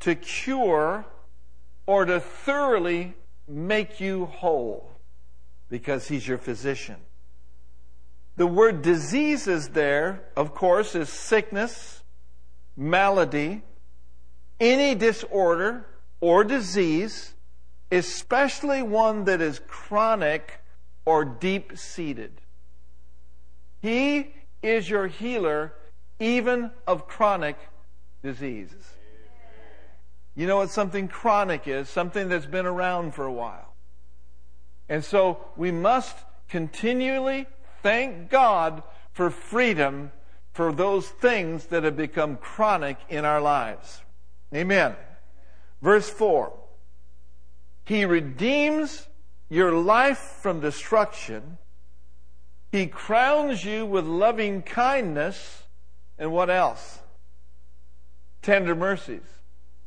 to 0.00 0.14
cure, 0.14 1.04
or 1.86 2.04
to 2.04 2.20
thoroughly 2.20 3.14
make 3.46 4.00
you 4.00 4.26
whole 4.26 4.89
because 5.70 6.08
he's 6.08 6.26
your 6.26 6.38
physician. 6.38 6.96
The 8.36 8.46
word 8.46 8.82
diseases 8.82 9.70
there, 9.70 10.24
of 10.36 10.54
course, 10.54 10.94
is 10.94 11.08
sickness, 11.08 12.02
malady, 12.76 13.62
any 14.58 14.94
disorder 14.94 15.86
or 16.20 16.44
disease, 16.44 17.34
especially 17.90 18.82
one 18.82 19.24
that 19.24 19.40
is 19.40 19.60
chronic 19.66 20.60
or 21.04 21.24
deep 21.24 21.78
seated. 21.78 22.40
He 23.80 24.34
is 24.62 24.90
your 24.90 25.06
healer 25.06 25.72
even 26.18 26.70
of 26.86 27.06
chronic 27.06 27.56
diseases. 28.22 28.84
You 30.36 30.46
know 30.46 30.58
what 30.58 30.70
something 30.70 31.08
chronic 31.08 31.66
is? 31.66 31.88
Something 31.88 32.28
that's 32.28 32.46
been 32.46 32.66
around 32.66 33.14
for 33.14 33.24
a 33.24 33.32
while. 33.32 33.69
And 34.90 35.04
so 35.04 35.38
we 35.56 35.70
must 35.70 36.16
continually 36.48 37.46
thank 37.80 38.28
God 38.28 38.82
for 39.12 39.30
freedom 39.30 40.10
for 40.52 40.72
those 40.72 41.08
things 41.08 41.66
that 41.66 41.84
have 41.84 41.96
become 41.96 42.36
chronic 42.36 42.98
in 43.08 43.24
our 43.24 43.40
lives. 43.40 44.02
Amen. 44.52 44.96
Verse 45.80 46.10
4 46.10 46.52
He 47.84 48.04
redeems 48.04 49.06
your 49.48 49.72
life 49.72 50.18
from 50.18 50.60
destruction. 50.60 51.58
He 52.72 52.88
crowns 52.88 53.64
you 53.64 53.86
with 53.86 54.04
loving 54.04 54.62
kindness. 54.62 55.62
And 56.18 56.32
what 56.32 56.50
else? 56.50 56.98
Tender 58.42 58.74
mercies. 58.74 59.22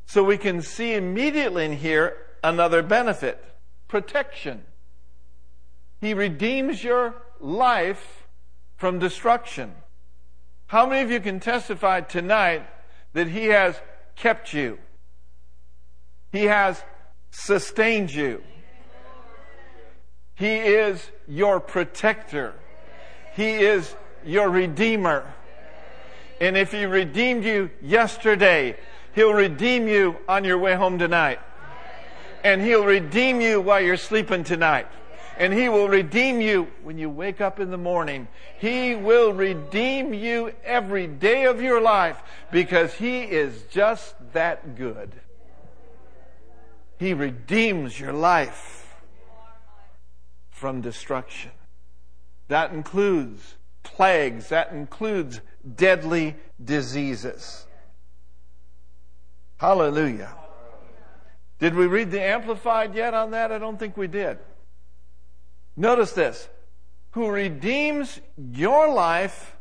So 0.06 0.24
we 0.24 0.38
can 0.38 0.62
see 0.62 0.94
immediately 0.94 1.66
in 1.66 1.72
here 1.72 2.16
another 2.42 2.82
benefit 2.82 3.42
protection. 3.86 4.64
He 6.04 6.12
redeems 6.12 6.84
your 6.84 7.14
life 7.40 8.26
from 8.76 8.98
destruction. 8.98 9.72
How 10.66 10.86
many 10.86 11.00
of 11.00 11.10
you 11.10 11.18
can 11.18 11.40
testify 11.40 12.02
tonight 12.02 12.66
that 13.14 13.26
He 13.28 13.46
has 13.46 13.80
kept 14.14 14.52
you? 14.52 14.78
He 16.30 16.44
has 16.44 16.82
sustained 17.30 18.12
you. 18.12 18.42
He 20.34 20.56
is 20.56 21.10
your 21.26 21.58
protector. 21.58 22.54
He 23.34 23.52
is 23.52 23.96
your 24.26 24.50
redeemer. 24.50 25.32
And 26.38 26.54
if 26.54 26.72
He 26.72 26.84
redeemed 26.84 27.44
you 27.44 27.70
yesterday, 27.80 28.76
He'll 29.14 29.32
redeem 29.32 29.88
you 29.88 30.18
on 30.28 30.44
your 30.44 30.58
way 30.58 30.74
home 30.74 30.98
tonight. 30.98 31.40
And 32.42 32.60
He'll 32.60 32.84
redeem 32.84 33.40
you 33.40 33.62
while 33.62 33.80
you're 33.80 33.96
sleeping 33.96 34.44
tonight 34.44 34.86
and 35.38 35.52
He 35.52 35.68
will 35.68 35.88
redeem 35.88 36.40
you 36.40 36.68
when 36.82 36.98
you 36.98 37.10
wake 37.10 37.40
up 37.40 37.60
in 37.60 37.70
the 37.70 37.78
morning. 37.78 38.28
He 38.58 38.94
will 38.94 39.32
redeem 39.32 40.14
you 40.14 40.52
every 40.64 41.06
day 41.06 41.44
of 41.44 41.60
your 41.60 41.80
life 41.80 42.22
because 42.50 42.94
He 42.94 43.22
is 43.22 43.62
just 43.70 44.14
that 44.32 44.76
good. 44.76 45.12
He 46.98 47.14
redeems 47.14 47.98
your 47.98 48.12
life 48.12 48.94
from 50.50 50.80
destruction. 50.80 51.50
That 52.48 52.72
includes 52.72 53.56
plagues, 53.82 54.48
that 54.48 54.72
includes 54.72 55.40
deadly 55.76 56.36
diseases. 56.62 57.66
Hallelujah. 59.58 60.34
Did 61.58 61.74
we 61.74 61.86
read 61.86 62.10
the 62.10 62.20
Amplified 62.20 62.94
yet 62.94 63.14
on 63.14 63.30
that? 63.30 63.52
I 63.52 63.58
don't 63.58 63.78
think 63.78 63.96
we 63.96 64.06
did. 64.06 64.38
Notice 65.76 66.12
this 66.12 66.48
who 67.12 67.30
redeems 67.30 68.20
your 68.36 68.92
life 68.92 69.56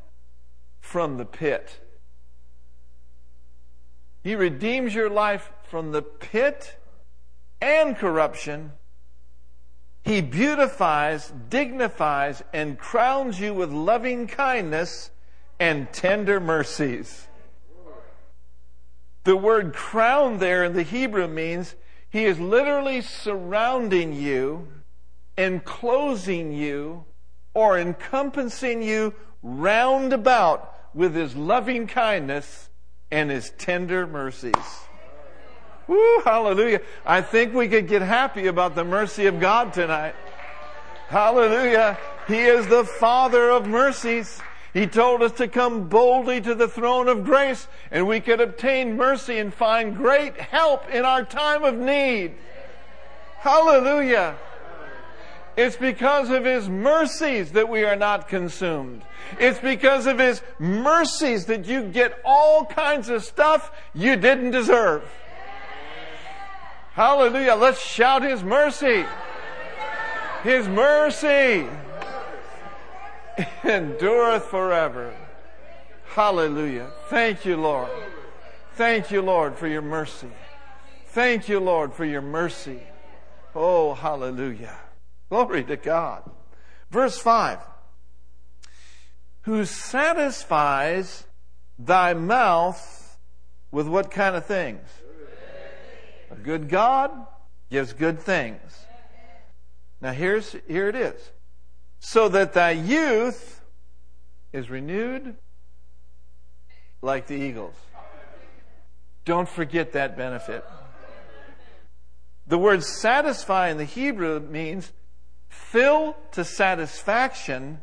from 0.80 1.18
the 1.18 1.26
pit. 1.26 1.80
He 4.24 4.36
redeems 4.36 4.96
your 4.96 5.10
life 5.10 5.52
from 5.70 5.92
the 5.92 6.02
pit 6.02 6.78
and 7.62 7.96
corruption. 7.96 8.72
He 10.04 10.22
beautifies, 10.22 11.32
dignifies, 11.50 12.44
and 12.54 12.78
crowns 12.78 13.40
you 13.40 13.54
with 13.54 13.72
loving 13.72 14.28
kindness 14.28 15.12
and 15.60 15.92
tender 15.94 16.40
mercies. 16.40 17.28
The 19.24 19.38
word 19.38 19.74
crown 19.74 20.40
there 20.40 20.64
in 20.64 20.74
the 20.74 20.84
Hebrew 20.84 21.28
means 21.28 21.76
he 22.10 22.26
is 22.26 22.40
literally 22.40 23.02
surrounding 23.02 24.14
you 24.14 24.68
enclosing 25.38 26.52
you 26.52 27.06
or 27.54 27.78
encompassing 27.78 28.82
you 28.82 29.14
round 29.42 30.14
about 30.14 30.74
with 30.94 31.16
his 31.16 31.36
loving 31.36 31.88
kindness 31.88 32.70
and 33.12 33.30
his 33.30 33.52
tender 33.52 34.08
mercies. 34.08 34.54
Woo, 35.88 36.22
hallelujah. 36.24 36.82
I 37.06 37.22
think 37.22 37.54
we 37.54 37.68
could 37.68 37.88
get 37.88 38.02
happy 38.02 38.48
about 38.48 38.76
the 38.76 38.86
mercy 38.86 39.26
of 39.26 39.40
God 39.40 39.74
tonight. 39.74 40.16
Hallelujah. 41.10 41.98
He 42.28 42.40
is 42.40 42.68
the 42.68 42.86
Father 42.86 43.50
of 43.50 43.68
mercies. 43.68 44.42
He 44.74 44.88
told 44.88 45.22
us 45.22 45.34
to 45.34 45.48
come 45.48 45.90
boldly 45.90 46.42
to 46.42 46.56
the 46.56 46.68
throne 46.68 47.08
of 47.08 47.26
grace 47.26 47.68
and 47.92 48.08
we 48.08 48.20
could 48.20 48.42
obtain 48.42 48.98
mercy 48.98 49.38
and 49.38 49.54
find 49.54 49.96
great 49.96 50.36
help 50.38 50.90
in 50.90 51.06
our 51.06 51.24
time 51.24 51.64
of 51.64 51.78
need. 51.78 52.34
Hallelujah. 53.40 54.36
It's 55.56 55.76
because 55.76 56.30
of 56.30 56.46
His 56.46 56.68
mercies 56.68 57.52
that 57.52 57.70
we 57.70 57.84
are 57.84 57.96
not 57.96 58.28
consumed. 58.28 59.04
It's 59.40 59.60
because 59.60 60.08
of 60.08 60.20
His 60.20 60.42
mercies 60.60 61.46
that 61.46 61.66
you 61.66 61.84
get 61.84 62.20
all 62.26 62.66
kinds 62.66 63.10
of 63.10 63.24
stuff 63.24 63.72
you 63.94 64.16
didn't 64.16 64.52
deserve. 64.52 65.04
Hallelujah. 66.94 67.56
Let's 67.56 67.84
shout 67.84 68.24
His 68.24 68.44
mercy. 68.44 69.06
His 70.44 70.68
mercy 70.68 71.68
endureth 73.64 74.46
forever. 74.46 75.14
Hallelujah. 76.06 76.92
Thank 77.10 77.46
you, 77.46 77.58
Lord. 77.58 77.90
Thank 78.76 79.12
you, 79.12 79.22
Lord, 79.22 79.56
for 79.56 79.68
your 79.68 79.82
mercy. 79.82 80.30
Thank 81.08 81.48
you, 81.48 81.60
Lord, 81.60 81.94
for 81.94 82.06
your 82.06 82.22
mercy. 82.22 82.82
Oh, 83.56 83.94
hallelujah. 83.94 84.76
Glory 85.34 85.64
to 85.64 85.78
God. 85.78 86.30
Verse 86.92 87.18
5 87.18 87.58
Who 89.42 89.66
satisfies 89.66 91.26
thy 91.80 92.14
mouth 92.14 93.18
with 93.72 93.88
what 93.88 94.12
kind 94.12 94.36
of 94.36 94.46
things? 94.46 94.88
A 96.30 96.36
good 96.36 96.70
God 96.70 97.10
gives 97.72 97.94
good 97.94 98.20
things. 98.20 98.86
Now 100.02 100.12
here's, 100.12 100.56
here 100.68 100.88
it 100.88 100.96
is. 100.96 101.20
So 102.00 102.30
that 102.30 102.54
thy 102.54 102.70
youth 102.70 103.60
is 104.52 104.70
renewed 104.70 105.34
like 107.02 107.26
the 107.26 107.38
eagles. 107.38 107.74
Don't 109.26 109.50
forget 109.50 109.94
that 109.94 110.16
benefit. 110.16 110.64
The 112.46 112.60
word 112.60 112.84
satisfy 112.84 113.70
in 113.70 113.78
the 113.78 113.86
Hebrew 113.86 114.40
means 114.40 114.92
fill 115.54 116.16
to 116.32 116.44
satisfaction, 116.44 117.80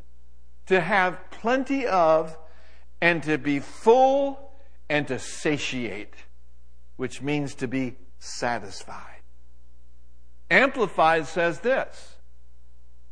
to 0.67 0.81
have 0.81 1.19
plenty 1.31 1.87
of, 1.87 2.37
and 3.01 3.23
to 3.23 3.39
be 3.39 3.61
full 3.61 4.53
and 4.89 5.07
to 5.09 5.19
satiate, 5.19 6.15
which 6.97 7.23
means 7.23 7.55
to 7.55 7.69
be 7.69 7.97
satisfied. 8.19 9.23
Amplified 10.51 11.27
says 11.27 11.61
this 11.61 12.17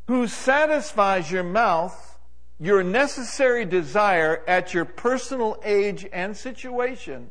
Who 0.09 0.27
satisfies 0.27 1.31
your 1.31 1.45
mouth, 1.45 2.19
your 2.59 2.83
necessary 2.83 3.65
desire 3.65 4.43
at 4.47 4.75
your 4.75 4.85
personal 4.85 5.61
age 5.65 6.07
and 6.13 6.37
situation 6.37 7.31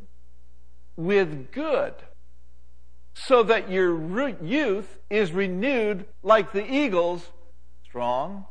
with 0.96 1.52
good 1.52 1.94
so 3.26 3.44
that 3.44 3.70
your 3.72 4.30
youth 4.42 4.98
is 5.10 5.32
renewed 5.32 6.06
like 6.22 6.52
the 6.52 6.72
eagles, 6.72 7.26
strong, 7.84 8.46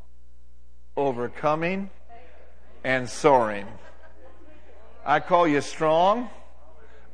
overcoming, 0.97 1.91
and 2.83 3.09
soaring. 3.09 3.67
I 5.05 5.21
call 5.21 5.47
you 5.47 5.61
strong, 5.61 6.29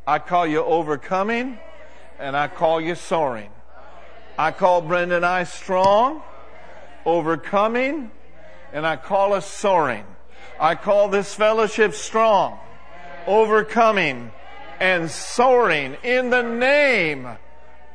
I 0.06 0.18
call 0.18 0.46
you 0.46 0.64
overcoming, 0.64 1.58
and 2.18 2.36
I 2.36 2.48
call 2.48 2.80
you 2.80 2.94
soaring. 2.94 3.50
I 4.38 4.50
call 4.50 4.80
Brenda 4.80 5.16
and 5.16 5.26
I 5.26 5.44
strong, 5.44 6.22
overcoming, 7.04 8.10
and 8.72 8.86
I 8.86 8.96
call 8.96 9.34
us 9.34 9.46
soaring. 9.46 10.06
I 10.58 10.74
call 10.74 11.08
this 11.08 11.34
fellowship 11.34 11.92
strong, 11.92 12.58
overcoming, 13.26 14.32
and 14.80 15.10
soaring 15.10 15.96
in 16.02 16.30
the 16.30 16.42
name 16.42 17.28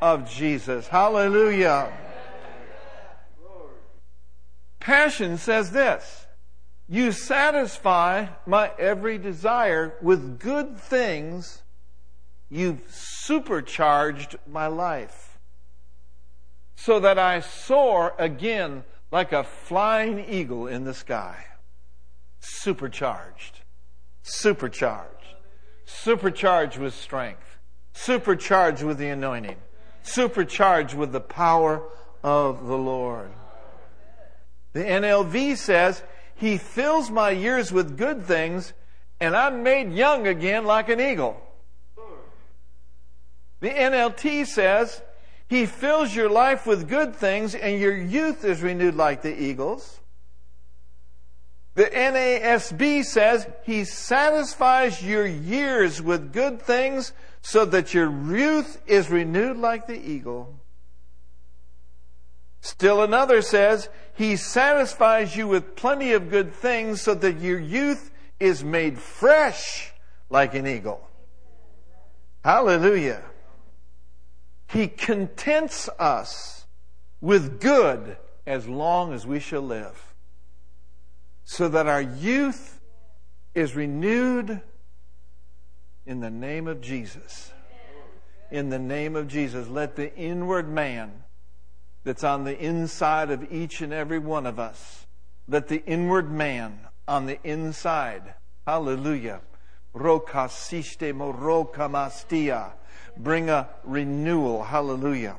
of 0.02 0.30
Jesus. 0.30 0.88
Hallelujah. 0.88 1.92
Passion 4.80 5.38
says 5.38 5.72
this 5.72 6.28
You 6.88 7.12
satisfy 7.12 8.28
my 8.46 8.72
every 8.80 9.18
desire 9.18 9.96
with 10.02 10.40
good 10.40 10.78
things. 10.78 11.64
You've 12.50 12.82
supercharged 12.90 14.38
my 14.48 14.68
life 14.68 15.38
so 16.78 17.00
that 17.02 17.20
I 17.20 17.42
soar 17.42 18.14
again 18.18 18.86
like 19.12 19.34
a 19.34 19.44
flying 19.44 20.24
eagle 20.30 20.68
in 20.68 20.86
the 20.86 20.94
sky. 20.94 21.44
Supercharged. 22.40 23.62
Supercharged. 24.22 25.36
Supercharged 25.84 26.78
with 26.78 26.94
strength. 26.94 27.60
Supercharged 27.92 28.84
with 28.84 28.98
the 28.98 29.10
anointing 29.10 29.58
supercharged 30.08 30.96
with 30.96 31.12
the 31.12 31.22
power 31.22 31.84
of 32.24 32.66
the 32.66 32.78
Lord. 32.78 33.30
The 34.74 34.84
NLV 34.84 35.58
says, 35.58 36.04
He 36.36 36.58
fills 36.58 37.10
my 37.10 37.32
years 37.32 37.72
with 37.72 37.98
good 37.98 38.24
things, 38.24 38.74
and 39.20 39.36
I'm 39.36 39.64
made 39.64 39.92
young 39.92 40.28
again 40.28 40.66
like 40.66 40.90
an 40.90 41.00
eagle. 41.00 41.42
The 43.60 43.70
NLT 43.70 44.46
says, 44.46 45.02
He 45.48 45.66
fills 45.66 46.16
your 46.16 46.30
life 46.30 46.68
with 46.68 46.88
good 46.88 47.16
things, 47.16 47.56
and 47.56 47.80
your 47.80 47.98
youth 47.98 48.46
is 48.46 48.62
renewed 48.62 48.96
like 48.96 49.22
the 49.24 49.42
eagles. 49.42 50.00
The 51.78 51.86
NASB 51.86 53.06
says, 53.06 53.48
He 53.62 53.84
satisfies 53.84 55.04
your 55.04 55.28
years 55.28 56.02
with 56.02 56.34
good 56.34 56.60
things 56.60 57.14
so 57.44 57.66
that 57.66 57.94
your 57.94 58.12
youth 58.12 58.82
is 58.88 59.12
renewed 59.12 59.58
like 59.58 59.86
the 59.86 59.94
eagle. 59.94 60.60
Still 62.62 63.04
another 63.04 63.44
says, 63.44 63.90
He 64.16 64.38
satisfies 64.38 65.36
you 65.36 65.48
with 65.48 65.76
plenty 65.76 66.14
of 66.14 66.32
good 66.32 66.52
things 66.52 67.04
so 67.04 67.14
that 67.14 67.42
your 67.42 67.60
youth 67.60 68.10
is 68.40 68.64
made 68.64 68.98
fresh 68.98 69.94
like 70.32 70.56
an 70.56 70.66
eagle. 70.66 71.08
Hallelujah. 72.44 73.22
He 74.68 74.88
contents 74.88 75.90
us 76.00 76.66
with 77.22 77.62
good 77.62 78.18
as 78.48 78.68
long 78.68 79.14
as 79.14 79.28
we 79.28 79.40
shall 79.40 79.62
live, 79.62 80.07
so 81.50 81.70
that 81.70 81.88
our 81.88 82.02
youth 82.02 82.82
is 83.56 83.74
renewed 83.74 84.62
in 86.06 86.20
the 86.20 86.30
name 86.30 86.68
of 86.68 86.82
Jesus. 86.82 87.54
In 88.52 88.70
the 88.70 88.78
name 88.78 89.16
of 89.16 89.30
Jesus, 89.30 89.70
let 89.70 89.96
the 89.96 90.14
inward 90.16 90.68
man 90.68 91.24
that's 92.04 92.26
on 92.26 92.44
the 92.44 92.60
inside 92.60 93.32
of 93.32 93.50
each 93.50 93.80
and 93.80 93.94
every 93.94 94.20
one 94.20 94.46
of 94.46 94.60
us, 94.60 95.08
let 95.48 95.70
the 95.70 95.84
inward 95.86 96.30
man 96.30 96.82
on 97.08 97.28
the 97.28 97.40
inside, 97.46 98.34
hallelujah, 98.68 99.40
rokasiste 99.96 101.14
morokamastia, 101.14 102.74
bring 103.16 103.50
a 103.50 103.70
renewal, 103.86 104.64
hallelujah, 104.64 105.38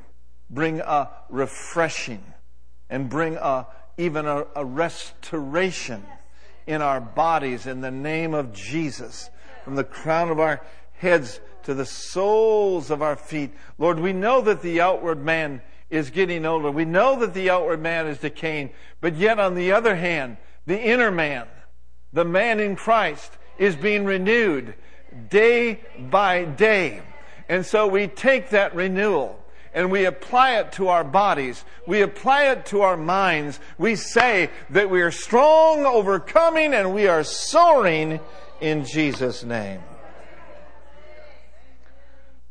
bring 0.49 0.79
a 0.79 1.11
refreshing, 1.29 2.23
and 2.89 3.11
bring 3.11 3.35
a 3.35 3.67
even 3.99 4.25
a, 4.25 4.45
a 4.55 4.63
restoration 4.63 6.03
in 6.65 6.81
our 6.81 7.01
bodies 7.01 7.65
in 7.65 7.81
the 7.81 7.91
name 7.91 8.33
of 8.33 8.53
Jesus 8.53 9.29
from 9.63 9.75
the 9.75 9.83
crown 9.83 10.31
of 10.31 10.39
our 10.39 10.61
heads 10.93 11.41
to 11.63 11.73
the 11.73 11.85
soles 11.85 12.89
of 12.89 13.01
our 13.01 13.17
feet. 13.17 13.51
Lord, 13.77 13.99
we 13.99 14.13
know 14.13 14.41
that 14.41 14.61
the 14.61 14.79
outward 14.79 15.23
man 15.23 15.61
is 15.89 16.11
getting 16.11 16.45
older. 16.45 16.71
We 16.71 16.85
know 16.85 17.19
that 17.19 17.33
the 17.33 17.49
outward 17.49 17.81
man 17.81 18.07
is 18.07 18.19
decaying. 18.19 18.69
But 19.01 19.17
yet, 19.17 19.37
on 19.37 19.55
the 19.55 19.73
other 19.73 19.95
hand, 19.95 20.37
the 20.65 20.79
inner 20.79 21.11
man, 21.11 21.47
the 22.13 22.25
man 22.25 22.59
in 22.59 22.75
Christ, 22.75 23.37
is 23.57 23.75
being 23.75 24.05
renewed 24.05 24.75
day 25.29 25.81
by 25.99 26.45
day. 26.45 27.01
And 27.49 27.65
so 27.65 27.87
we 27.87 28.07
take 28.07 28.51
that 28.51 28.75
renewal 28.75 29.38
and 29.73 29.91
we 29.91 30.05
apply 30.05 30.59
it 30.59 30.71
to 30.73 30.87
our 30.87 31.03
bodies. 31.03 31.63
We 31.85 32.01
apply 32.01 32.45
it 32.45 32.65
to 32.67 32.81
our 32.81 32.97
minds. 32.97 33.59
We 33.77 33.95
say 33.95 34.49
that 34.69 34.89
we 34.89 35.01
are 35.01 35.11
strong, 35.11 35.85
overcoming, 35.85 36.73
and 36.73 36.93
we 36.93 37.07
are 37.07 37.23
soaring 37.23 38.19
in 38.61 38.85
Jesus' 38.85 39.43
name. 39.43 39.81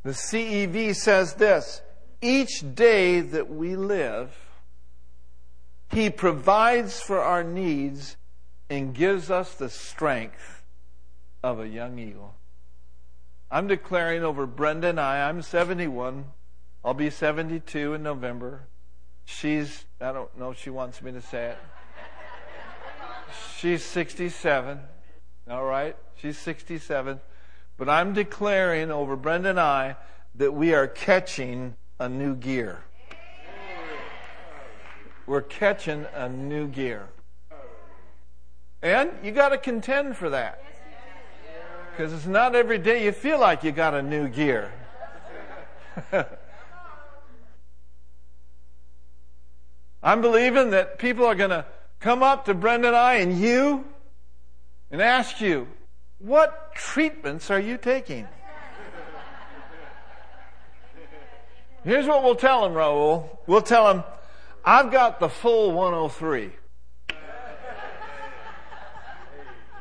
The 0.04 0.10
CEV 0.10 0.94
says 0.94 1.34
this 1.34 1.82
each 2.20 2.74
day 2.74 3.20
that 3.20 3.50
we 3.50 3.76
live, 3.76 4.34
He 5.90 6.10
provides 6.10 7.00
for 7.00 7.20
our 7.20 7.44
needs 7.44 8.16
and 8.70 8.94
gives 8.94 9.30
us 9.30 9.54
the 9.54 9.70
strength 9.70 10.64
of 11.42 11.60
a 11.60 11.68
young 11.68 11.98
eagle. 11.98 12.34
I'm 13.50 13.66
declaring 13.66 14.22
over 14.22 14.46
Brenda 14.46 14.88
and 14.88 15.00
I, 15.00 15.28
I'm 15.28 15.42
71. 15.42 16.26
I'll 16.84 16.94
be 16.94 17.10
72 17.10 17.94
in 17.94 18.02
November. 18.02 18.62
She's, 19.24 19.84
I 20.00 20.12
don't 20.12 20.36
know 20.38 20.52
if 20.52 20.58
she 20.60 20.70
wants 20.70 21.02
me 21.02 21.12
to 21.12 21.20
say 21.20 21.50
it. 21.50 21.58
She's 23.58 23.84
67. 23.84 24.78
All 25.50 25.64
right? 25.64 25.96
She's 26.16 26.38
67. 26.38 27.20
But 27.76 27.88
I'm 27.88 28.14
declaring 28.14 28.90
over 28.90 29.16
Brenda 29.16 29.50
and 29.50 29.60
I 29.60 29.96
that 30.36 30.52
we 30.54 30.72
are 30.72 30.86
catching 30.86 31.74
a 31.98 32.08
new 32.08 32.34
gear. 32.34 32.80
We're 35.26 35.42
catching 35.42 36.06
a 36.14 36.28
new 36.28 36.68
gear. 36.68 37.08
And 38.80 39.10
you 39.22 39.32
got 39.32 39.50
to 39.50 39.58
contend 39.58 40.16
for 40.16 40.30
that. 40.30 40.62
Because 41.90 42.12
it's 42.12 42.26
not 42.26 42.54
every 42.54 42.78
day 42.78 43.04
you 43.04 43.12
feel 43.12 43.38
like 43.40 43.64
you 43.64 43.72
got 43.72 43.92
a 43.92 44.02
new 44.02 44.28
gear. 44.28 44.72
I'm 50.02 50.20
believing 50.20 50.70
that 50.70 50.98
people 50.98 51.24
are 51.26 51.34
going 51.34 51.50
to 51.50 51.66
come 52.00 52.22
up 52.22 52.44
to 52.44 52.54
Brenda 52.54 52.88
and 52.88 52.96
I 52.96 53.14
and 53.14 53.38
you 53.38 53.84
and 54.90 55.02
ask 55.02 55.40
you, 55.40 55.68
what 56.18 56.74
treatments 56.74 57.50
are 57.50 57.60
you 57.60 57.76
taking? 57.76 58.26
Here's 61.84 62.06
what 62.06 62.22
we'll 62.22 62.36
tell 62.36 62.62
them, 62.62 62.72
Raul. 62.72 63.38
We'll 63.46 63.62
tell 63.62 63.86
them, 63.92 64.04
I've 64.64 64.90
got 64.90 65.20
the 65.20 65.28
full 65.28 65.72
103. 65.72 66.50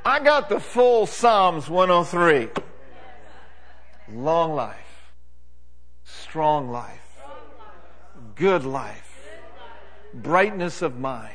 I 0.05 0.19
got 0.21 0.47
the 0.47 0.61
full 0.61 1.05
Psalms 1.05 1.69
103. 1.69 2.49
Long 4.15 4.53
life, 4.53 5.11
strong 6.05 6.69
life, 6.71 7.19
good 8.35 8.63
life, 8.63 9.06
brightness 10.21 10.81
of 10.81 10.99
mind. 10.99 11.33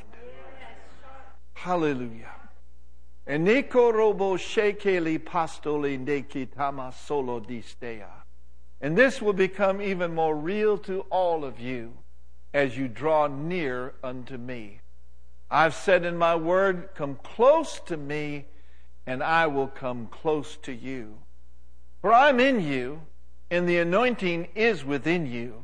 Hallelujah. 1.55 2.35
Eniko 3.27 3.92
robo 3.92 4.37
shekeli 4.37 5.18
pastoli 5.18 5.99
nekitama 5.99 6.92
solo 6.92 7.40
distea. 7.40 8.11
And 8.81 8.97
this 8.97 9.23
will 9.23 9.33
become 9.33 9.81
even 9.81 10.14
more 10.14 10.37
real 10.37 10.77
to 10.79 11.03
all 11.11 11.45
of 11.45 11.61
you 11.61 11.92
as 12.53 12.77
you 12.77 12.88
draw 12.88 13.29
near 13.29 13.95
unto 14.03 14.37
me. 14.37 14.81
I've 15.51 15.75
said 15.75 16.05
in 16.05 16.16
my 16.16 16.35
word, 16.35 16.88
come 16.95 17.18
close 17.23 17.81
to 17.87 17.97
me 17.97 18.47
and 19.07 19.23
I 19.23 19.47
will 19.47 19.68
come 19.68 20.07
close 20.07 20.57
to 20.62 20.73
you. 20.73 21.18
For 22.01 22.12
I'm 22.12 22.40
in 22.40 22.61
you, 22.61 23.03
and 23.51 23.68
the 23.68 23.79
anointing 23.79 24.49
is 24.55 24.85
within 24.85 25.27
you. 25.27 25.62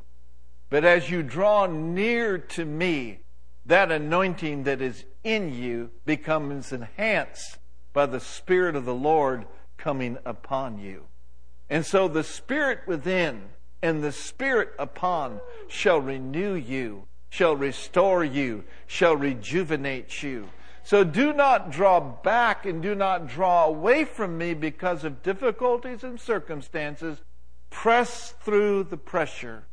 But 0.70 0.84
as 0.84 1.10
you 1.10 1.22
draw 1.22 1.66
near 1.66 2.38
to 2.38 2.64
me, 2.64 3.20
that 3.64 3.90
anointing 3.90 4.64
that 4.64 4.80
is 4.80 5.04
in 5.24 5.52
you 5.54 5.90
becomes 6.04 6.72
enhanced 6.72 7.58
by 7.92 8.06
the 8.06 8.20
Spirit 8.20 8.76
of 8.76 8.84
the 8.84 8.94
Lord 8.94 9.46
coming 9.76 10.18
upon 10.24 10.78
you. 10.78 11.04
And 11.70 11.84
so 11.84 12.08
the 12.08 12.24
Spirit 12.24 12.80
within 12.86 13.50
and 13.82 14.02
the 14.02 14.12
Spirit 14.12 14.70
upon 14.78 15.40
shall 15.68 16.00
renew 16.00 16.54
you, 16.54 17.04
shall 17.30 17.56
restore 17.56 18.24
you, 18.24 18.64
shall 18.86 19.16
rejuvenate 19.16 20.22
you. 20.22 20.48
So 20.82 21.04
do 21.04 21.32
not 21.34 21.70
draw 21.70 22.00
back 22.00 22.64
and 22.64 22.82
do 22.82 22.94
not 22.94 23.28
draw 23.28 23.66
away 23.66 24.04
from 24.04 24.38
me 24.38 24.54
because 24.54 25.04
of 25.04 25.22
difficulties 25.22 26.02
and 26.02 26.18
circumstances. 26.18 27.20
Press 27.68 28.34
through 28.40 28.84
the 28.84 28.96
pressure 28.96 29.67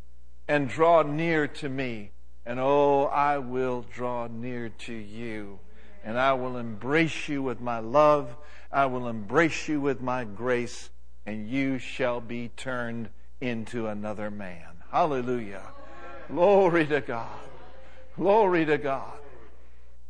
and 0.47 0.69
draw 0.69 1.01
near 1.03 1.47
to 1.47 1.69
me. 1.69 2.11
And 2.45 2.59
oh, 2.59 3.05
I 3.05 3.39
will 3.39 3.85
draw 3.93 4.27
near 4.27 4.69
to 4.69 4.93
you. 4.93 5.59
And 6.03 6.19
I 6.19 6.33
will 6.33 6.57
embrace 6.57 7.27
you 7.27 7.41
with 7.41 7.59
my 7.59 7.79
love. 7.79 8.35
I 8.71 8.85
will 8.85 9.07
embrace 9.07 9.67
you 9.67 9.81
with 9.81 10.01
my 10.01 10.23
grace. 10.23 10.89
And 11.25 11.49
you 11.49 11.79
shall 11.79 12.21
be 12.21 12.49
turned 12.49 13.09
into 13.41 13.87
another 13.87 14.29
man. 14.29 14.83
Hallelujah. 14.91 15.63
Glory 16.27 16.85
to 16.87 17.01
God. 17.01 17.39
Glory 18.15 18.65
to 18.65 18.77
God. 18.77 19.13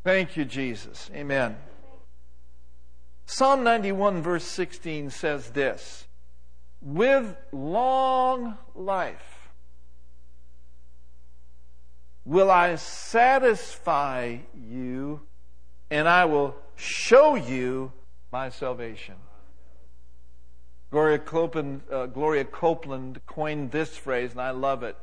Thank 0.04 0.38
you, 0.38 0.45
Jesus. 0.45 1.10
Amen. 1.13 1.58
Psalm 3.26 3.63
91, 3.63 4.21
verse 4.21 4.43
16 4.43 5.10
says 5.10 5.50
this 5.52 6.06
With 6.82 7.36
long 7.52 8.58
life 8.76 9.35
will 12.26 12.50
I 12.50 12.76
satisfy 12.76 14.38
you, 14.54 15.22
and 15.92 16.10
I 16.10 16.26
will 16.26 16.56
show 16.76 17.36
you 17.36 17.94
my 18.32 18.50
salvation. 18.50 19.16
Gloria 20.92 21.20
Copeland, 21.20 21.82
uh, 21.92 22.08
Gloria 22.08 22.46
Copeland 22.46 23.22
coined 23.28 23.72
this 23.72 23.96
phrase, 23.96 24.32
and 24.32 24.42
I 24.42 24.52
love 24.52 24.82
it. 24.84 24.98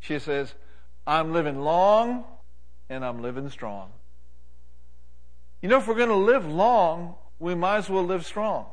She 0.00 0.18
says, 0.18 0.54
I'm 1.06 1.32
living 1.32 1.60
long 1.60 2.24
and 2.88 3.04
I'm 3.04 3.22
living 3.22 3.50
strong. 3.50 3.90
You 5.62 5.68
know, 5.68 5.78
if 5.78 5.86
we're 5.86 5.94
going 5.94 6.08
to 6.08 6.14
live 6.14 6.46
long, 6.46 7.14
we 7.38 7.54
might 7.54 7.78
as 7.78 7.90
well 7.90 8.04
live 8.04 8.26
strong. 8.26 8.66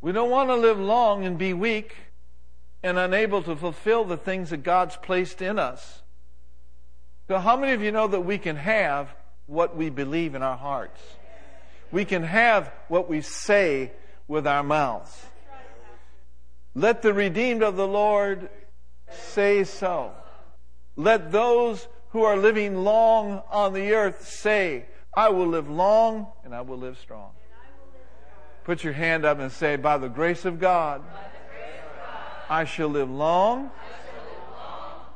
We 0.00 0.12
don't 0.12 0.30
want 0.30 0.50
to 0.50 0.54
live 0.54 0.78
long 0.78 1.24
and 1.24 1.36
be 1.36 1.52
weak 1.52 1.94
and 2.82 2.98
unable 2.98 3.42
to 3.42 3.56
fulfill 3.56 4.04
the 4.04 4.16
things 4.16 4.50
that 4.50 4.62
God's 4.62 4.96
placed 4.96 5.42
in 5.42 5.58
us. 5.58 6.02
So, 7.26 7.38
how 7.38 7.56
many 7.56 7.72
of 7.72 7.82
you 7.82 7.92
know 7.92 8.06
that 8.06 8.20
we 8.20 8.38
can 8.38 8.56
have 8.56 9.14
what 9.46 9.76
we 9.76 9.90
believe 9.90 10.34
in 10.34 10.42
our 10.42 10.56
hearts? 10.56 11.00
We 11.90 12.04
can 12.04 12.22
have 12.22 12.72
what 12.88 13.08
we 13.08 13.20
say 13.20 13.92
with 14.26 14.46
our 14.46 14.62
mouths. 14.62 15.26
Let 16.74 17.02
the 17.02 17.12
redeemed 17.12 17.62
of 17.62 17.76
the 17.76 17.88
Lord 17.88 18.50
say 19.10 19.64
so. 19.64 20.12
Let 20.96 21.32
those 21.32 21.88
who 22.10 22.22
are 22.22 22.36
living 22.36 22.84
long 22.84 23.42
on 23.50 23.72
the 23.72 23.92
earth 23.92 24.26
say, 24.28 24.86
I 25.14 25.30
will 25.30 25.46
live 25.46 25.68
long 25.68 26.28
and 26.44 26.54
I 26.54 26.60
will 26.60 26.78
live 26.78 26.98
strong. 26.98 27.32
Put 28.64 28.84
your 28.84 28.92
hand 28.92 29.24
up 29.24 29.38
and 29.38 29.50
say, 29.50 29.76
By 29.76 29.98
the 29.98 30.08
grace 30.08 30.44
of 30.44 30.60
God, 30.60 31.02
I 32.50 32.64
shall 32.64 32.88
live 32.88 33.10
long 33.10 33.70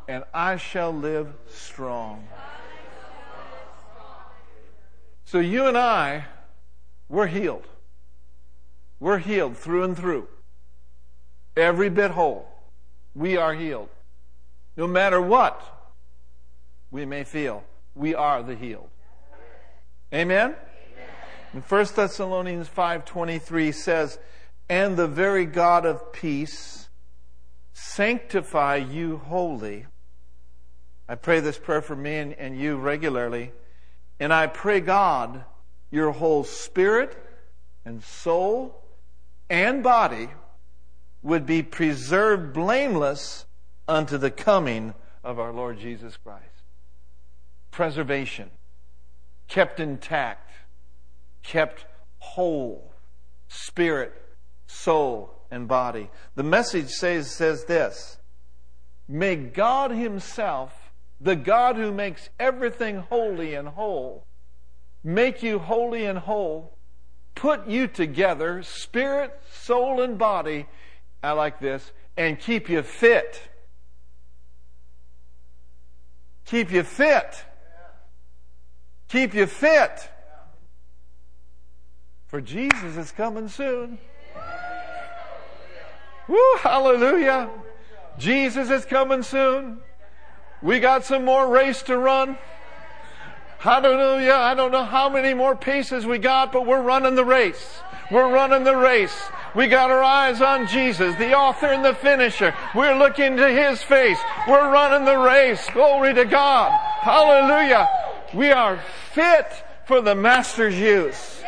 and 0.08 0.24
I 0.34 0.56
shall 0.56 0.92
live 0.92 1.32
strong. 1.48 2.26
So 5.24 5.38
you 5.38 5.66
and 5.66 5.78
I, 5.78 6.26
we're 7.08 7.26
healed. 7.26 7.66
We're 9.00 9.18
healed 9.18 9.56
through 9.56 9.84
and 9.84 9.96
through. 9.96 10.28
Every 11.56 11.88
bit 11.88 12.10
whole. 12.10 12.46
We 13.14 13.36
are 13.36 13.54
healed. 13.54 13.88
No 14.76 14.86
matter 14.86 15.20
what 15.20 15.62
we 16.90 17.06
may 17.06 17.24
feel, 17.24 17.64
we 17.94 18.14
are 18.14 18.42
the 18.42 18.54
healed. 18.54 18.88
Amen? 20.12 20.54
Amen. 21.54 21.64
1 21.66 21.86
Thessalonians 21.94 22.68
5.23 22.68 23.74
says, 23.74 24.18
And 24.68 24.96
the 24.96 25.08
very 25.08 25.46
God 25.46 25.86
of 25.86 26.12
peace 26.12 26.81
sanctify 27.72 28.76
you 28.76 29.18
wholly. 29.18 29.86
I 31.08 31.14
pray 31.14 31.40
this 31.40 31.58
prayer 31.58 31.82
for 31.82 31.96
me 31.96 32.16
and, 32.16 32.32
and 32.34 32.58
you 32.58 32.76
regularly. 32.76 33.52
And 34.20 34.32
I 34.32 34.46
pray 34.46 34.80
God, 34.80 35.44
your 35.90 36.12
whole 36.12 36.44
spirit 36.44 37.16
and 37.84 38.02
soul 38.02 38.82
and 39.50 39.82
body 39.82 40.28
would 41.22 41.46
be 41.46 41.62
preserved 41.62 42.52
blameless 42.52 43.46
unto 43.86 44.16
the 44.18 44.30
coming 44.30 44.94
of 45.22 45.38
our 45.38 45.52
Lord 45.52 45.78
Jesus 45.78 46.16
Christ 46.16 46.52
preservation, 47.72 48.50
kept 49.48 49.80
intact, 49.80 50.52
kept 51.42 51.86
whole, 52.18 52.94
spirit, 53.48 54.12
soul, 54.68 55.31
and 55.52 55.68
body. 55.68 56.10
The 56.34 56.42
message 56.42 56.88
says, 56.88 57.30
says 57.30 57.64
this 57.66 58.18
May 59.06 59.36
God 59.36 59.92
Himself, 59.92 60.92
the 61.20 61.36
God 61.36 61.76
who 61.76 61.92
makes 61.92 62.28
everything 62.40 62.96
holy 62.98 63.54
and 63.54 63.68
whole, 63.68 64.26
make 65.04 65.44
you 65.44 65.60
holy 65.60 66.04
and 66.04 66.18
whole, 66.18 66.76
put 67.36 67.68
you 67.68 67.86
together, 67.86 68.64
spirit, 68.64 69.38
soul, 69.52 70.00
and 70.00 70.18
body. 70.18 70.66
I 71.22 71.32
like 71.32 71.60
this, 71.60 71.92
and 72.16 72.40
keep 72.40 72.68
you 72.68 72.82
fit. 72.82 73.40
Keep 76.44 76.72
you 76.72 76.82
fit 76.82 77.44
keep 79.12 79.34
you 79.34 79.46
fit 79.46 80.08
For 82.28 82.40
Jesus 82.40 82.96
is 82.96 83.12
coming 83.12 83.46
soon. 83.48 83.98
Woo, 86.28 86.56
hallelujah. 86.60 87.50
Jesus 88.18 88.70
is 88.70 88.84
coming 88.84 89.22
soon. 89.22 89.78
We 90.62 90.78
got 90.78 91.04
some 91.04 91.24
more 91.24 91.48
race 91.48 91.82
to 91.82 91.98
run. 91.98 92.38
Hallelujah. 93.58 94.34
I 94.34 94.54
don't 94.54 94.72
know 94.72 94.84
how 94.84 95.08
many 95.08 95.34
more 95.34 95.56
paces 95.56 96.04
we 96.06 96.18
got, 96.18 96.52
but 96.52 96.66
we're 96.66 96.82
running 96.82 97.14
the 97.14 97.24
race. 97.24 97.80
We're 98.10 98.32
running 98.32 98.64
the 98.64 98.76
race. 98.76 99.16
We 99.54 99.68
got 99.68 99.90
our 99.90 100.02
eyes 100.02 100.40
on 100.40 100.66
Jesus, 100.66 101.14
the 101.16 101.34
author 101.34 101.66
and 101.66 101.84
the 101.84 101.94
finisher. 101.94 102.54
We're 102.74 102.96
looking 102.96 103.36
to 103.36 103.48
His 103.48 103.82
face. 103.82 104.18
We're 104.48 104.70
running 104.70 105.04
the 105.04 105.18
race. 105.18 105.68
Glory 105.72 106.12
to 106.14 106.24
God. 106.24 106.72
Hallelujah. 107.00 107.88
We 108.34 108.50
are 108.50 108.80
fit 109.12 109.46
for 109.86 110.00
the 110.00 110.14
Master's 110.14 110.78
use. 110.78 111.42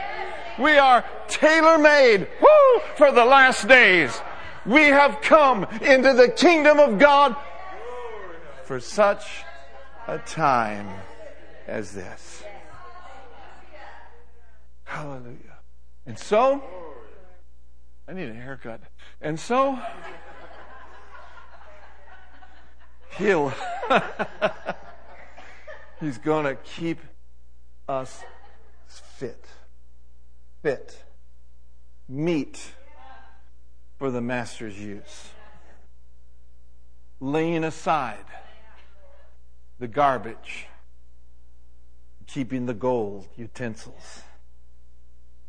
We 0.59 0.79
are 0.79 1.05
tailor-made, 1.29 2.29
woo, 2.41 2.81
for 2.97 3.11
the 3.11 3.25
last 3.25 3.67
days. 3.67 4.21
We 4.66 4.85
have 4.85 5.20
come 5.20 5.64
into 5.83 6.14
the 6.14 6.29
kingdom 6.29 6.79
of 6.79 6.98
God 6.98 7.37
for 8.64 8.81
such 8.81 9.44
a 10.09 10.18
time 10.18 10.88
as 11.66 11.92
this. 11.92 12.42
Hallelujah. 14.85 15.59
And 16.07 16.18
so, 16.18 16.62
I 18.09 18.14
need 18.14 18.29
a 18.29 18.35
haircut. 18.35 18.81
And 19.20 19.38
so, 19.38 19.79
he'll, 23.18 23.53
he's 26.00 26.16
going 26.18 26.44
to 26.44 26.55
keep 26.55 27.00
us 27.87 28.22
fit. 28.87 29.44
Fit. 30.62 31.03
Meat 32.09 32.72
for 34.05 34.11
the 34.11 34.21
master's 34.21 34.79
use. 34.79 35.31
Laying 37.21 37.64
aside 37.64 38.27
the 39.79 39.88
garbage, 39.88 40.67
keeping 42.27 42.67
the 42.67 42.75
gold 42.75 43.27
utensils, 43.35 44.21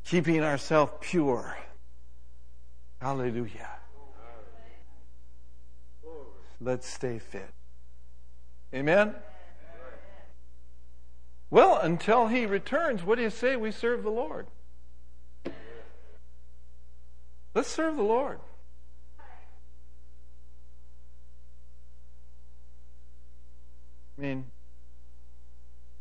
keeping 0.06 0.42
ourselves 0.42 0.94
pure. 1.02 1.58
Hallelujah. 3.02 3.72
Let's 6.62 6.88
stay 6.88 7.20
fit. 7.20 7.52
Amen? 8.74 9.16
Well, 11.50 11.78
until 11.78 12.28
he 12.28 12.46
returns, 12.46 13.04
what 13.04 13.18
do 13.18 13.22
you 13.22 13.30
say 13.30 13.58
we 13.58 13.72
serve 13.72 14.04
the 14.04 14.12
Lord? 14.12 14.48
Let's 17.56 17.70
serve 17.70 17.96
the 17.96 18.04
Lord. 18.04 18.40
I 24.18 24.22
mean, 24.22 24.46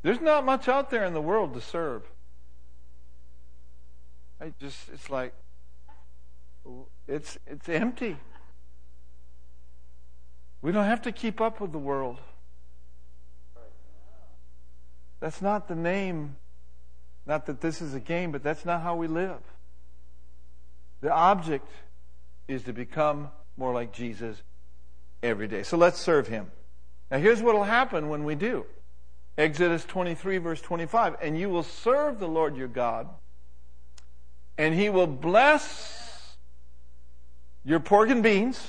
there's 0.03 0.21
not 0.21 0.45
much 0.45 0.69
out 0.69 0.91
there 0.91 1.05
in 1.05 1.15
the 1.15 1.23
world 1.23 1.55
to 1.55 1.61
serve. 1.61 2.03
I 4.41 4.53
just, 4.61 4.89
it's 4.93 5.09
like, 5.09 5.33
it's, 7.07 7.39
it's 7.47 7.69
empty. 7.69 8.17
We 10.61 10.73
don't 10.73 10.87
have 10.87 11.03
to 11.03 11.13
keep 11.13 11.41
up 11.41 11.61
with 11.61 11.71
the 11.71 11.79
world. 11.79 12.19
That's 15.21 15.41
not 15.41 15.69
the 15.69 15.77
name. 15.77 16.37
Not 17.27 17.47
that 17.47 17.61
this 17.61 17.81
is 17.81 17.95
a 17.95 18.01
game, 18.01 18.33
but 18.33 18.43
that's 18.43 18.65
not 18.65 18.83
how 18.83 18.97
we 18.97 19.07
live. 19.07 19.41
The 21.05 21.13
object 21.13 21.69
is 22.49 22.63
to 22.63 22.73
become 22.73 23.29
more 23.59 23.75
like 23.75 23.93
Jesus 23.93 24.41
every 25.23 25.47
day. 25.47 25.63
So 25.63 25.77
let's 25.77 26.01
serve 26.01 26.29
him. 26.29 26.51
Now, 27.11 27.19
here's 27.19 27.43
what 27.43 27.55
will 27.55 27.65
happen 27.65 28.09
when 28.09 28.25
we 28.25 28.35
do 28.35 28.65
Exodus 29.37 29.85
23, 29.85 30.39
verse 30.39 30.63
25. 30.63 31.17
And 31.21 31.39
you 31.39 31.51
will 31.51 31.63
serve 31.63 32.19
the 32.19 32.27
Lord 32.27 32.57
your 32.57 32.69
God, 32.69 33.11
and 34.57 34.75
he 34.75 34.89
will 34.89 35.07
bless 35.07 36.39
your 37.67 37.81
pork 37.81 38.09
and 38.09 38.23
beans. 38.23 38.67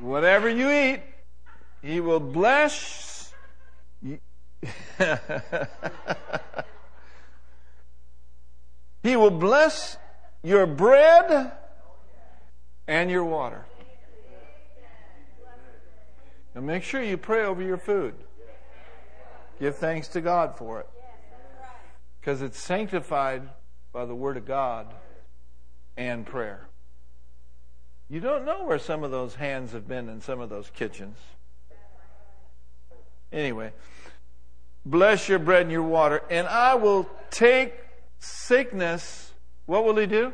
Whatever 0.00 0.48
you 0.48 0.70
eat, 0.70 1.02
he 1.82 2.00
will 2.00 2.20
bless. 2.20 3.34
he 9.02 9.16
will 9.16 9.30
bless 9.30 9.96
your 10.42 10.66
bread 10.66 11.52
and 12.86 13.10
your 13.10 13.24
water. 13.24 13.64
Now 16.54 16.60
make 16.60 16.82
sure 16.82 17.02
you 17.02 17.16
pray 17.16 17.44
over 17.44 17.62
your 17.62 17.78
food. 17.78 18.14
Give 19.58 19.74
thanks 19.76 20.08
to 20.08 20.20
God 20.20 20.56
for 20.56 20.80
it. 20.80 20.88
Because 22.20 22.42
it's 22.42 22.58
sanctified 22.58 23.48
by 23.92 24.04
the 24.04 24.14
Word 24.14 24.36
of 24.36 24.46
God 24.46 24.92
and 25.96 26.26
prayer. 26.26 26.68
You 28.08 28.20
don't 28.20 28.44
know 28.44 28.64
where 28.64 28.78
some 28.78 29.04
of 29.04 29.10
those 29.10 29.36
hands 29.36 29.72
have 29.72 29.88
been 29.88 30.08
in 30.08 30.20
some 30.20 30.40
of 30.40 30.50
those 30.50 30.70
kitchens. 30.70 31.16
Anyway, 33.32 33.72
bless 34.84 35.28
your 35.28 35.38
bread 35.38 35.62
and 35.62 35.72
your 35.72 35.82
water, 35.82 36.22
and 36.28 36.46
I 36.46 36.74
will 36.74 37.08
take 37.30 37.72
sickness. 38.22 39.32
What 39.66 39.84
will 39.84 39.96
He 39.96 40.06
do? 40.06 40.32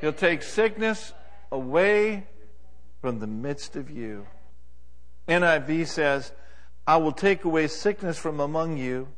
He'll 0.00 0.12
take 0.12 0.42
sickness 0.42 1.12
away 1.52 2.26
from 3.00 3.18
the 3.18 3.26
midst 3.26 3.76
of 3.76 3.90
you. 3.90 4.26
NIV 5.28 5.86
says, 5.86 6.32
I 6.86 6.96
will 6.96 7.12
take 7.12 7.44
away 7.44 7.68
sickness 7.68 8.18
from 8.18 8.40
among 8.40 8.76
you, 8.78 9.08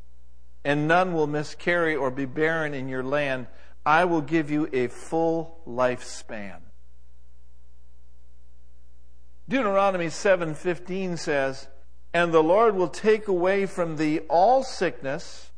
and 0.63 0.87
none 0.87 1.13
will 1.13 1.27
miscarry 1.27 1.95
or 1.95 2.11
be 2.11 2.25
barren 2.25 2.73
in 2.73 2.87
your 2.87 3.03
land. 3.03 3.47
I 3.85 4.05
will 4.05 4.21
give 4.21 4.51
you 4.51 4.69
a 4.71 4.87
full 4.87 5.59
lifespan. 5.67 6.59
Deuteronomy 9.47 10.07
7:15 10.07 11.17
says, 11.17 11.67
"And 12.13 12.33
the 12.33 12.43
Lord 12.43 12.75
will 12.75 12.87
take 12.87 13.27
away 13.27 13.65
from 13.65 13.97
thee 13.97 14.19
all 14.29 14.63
sickness, 14.63 15.51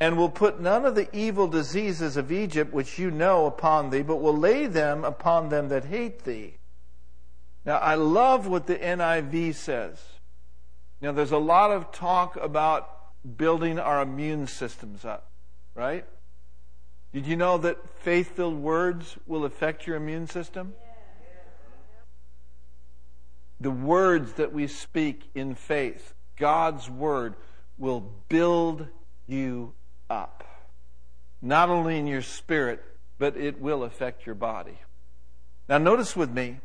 and 0.00 0.16
will 0.16 0.30
put 0.30 0.58
none 0.58 0.86
of 0.86 0.94
the 0.94 1.14
evil 1.14 1.46
diseases 1.46 2.16
of 2.16 2.32
Egypt 2.32 2.72
which 2.72 2.98
you 2.98 3.10
know 3.10 3.44
upon 3.46 3.90
thee, 3.90 4.02
but 4.02 4.16
will 4.16 4.36
lay 4.36 4.66
them 4.66 5.04
upon 5.04 5.50
them 5.50 5.68
that 5.68 5.84
hate 5.84 6.24
thee." 6.24 6.56
Now, 7.64 7.76
I 7.76 7.94
love 7.94 8.46
what 8.46 8.66
the 8.66 8.78
NIV 8.78 9.54
says. 9.54 10.02
Now, 11.02 11.12
there's 11.12 11.32
a 11.32 11.38
lot 11.38 11.70
of 11.70 11.92
talk 11.92 12.36
about 12.36 12.88
building 13.36 13.78
our 13.78 14.00
immune 14.00 14.46
systems 14.46 15.04
up, 15.04 15.30
right? 15.74 16.06
Did 17.12 17.26
you 17.26 17.36
know 17.36 17.58
that 17.58 17.88
faith 18.00 18.36
filled 18.36 18.58
words 18.58 19.18
will 19.26 19.44
affect 19.44 19.86
your 19.86 19.96
immune 19.96 20.26
system? 20.26 20.74
The 23.60 23.70
words 23.70 24.34
that 24.34 24.52
we 24.52 24.66
speak 24.66 25.30
in 25.34 25.54
faith, 25.54 26.14
God's 26.36 26.88
word, 26.88 27.34
will 27.76 28.00
build 28.00 28.88
you 29.26 29.74
up. 30.10 30.44
Not 31.40 31.70
only 31.70 31.98
in 31.98 32.06
your 32.06 32.22
spirit, 32.22 32.84
but 33.18 33.36
it 33.36 33.60
will 33.60 33.84
affect 33.84 34.26
your 34.26 34.34
body. 34.34 34.78
Now, 35.68 35.78
notice 35.78 36.16
with 36.16 36.30
me 36.30 36.60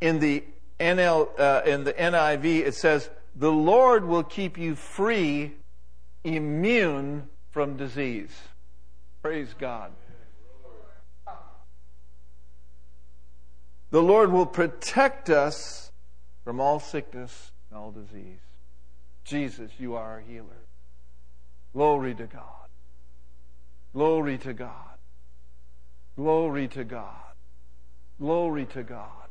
in 0.00 0.20
the 0.20 0.44
NL, 0.78 1.28
uh, 1.38 1.62
in 1.66 1.84
the 1.84 1.92
NIV, 1.92 2.60
it 2.60 2.74
says, 2.74 3.10
"The 3.34 3.52
Lord 3.52 4.04
will 4.04 4.22
keep 4.22 4.56
you 4.56 4.76
free, 4.76 5.56
immune 6.22 7.28
from 7.50 7.76
disease." 7.76 8.48
Praise 9.22 9.54
God. 9.54 9.92
The 13.90 14.02
Lord 14.02 14.32
will 14.32 14.46
protect 14.46 15.30
us 15.30 15.92
from 16.44 16.60
all 16.60 16.80
sickness 16.80 17.52
and 17.70 17.78
all 17.78 17.92
disease. 17.92 18.40
Jesus, 19.24 19.70
you 19.78 19.94
are 19.94 20.14
our 20.14 20.20
healer. 20.20 20.66
Glory 21.72 22.14
to 22.14 22.26
God. 22.26 22.63
Glory 23.94 24.38
to 24.38 24.52
God. 24.52 24.98
Glory 26.16 26.68
to 26.68 26.84
God. 26.84 27.14
Glory 28.18 28.66
to 28.66 28.82
God. 28.82 29.28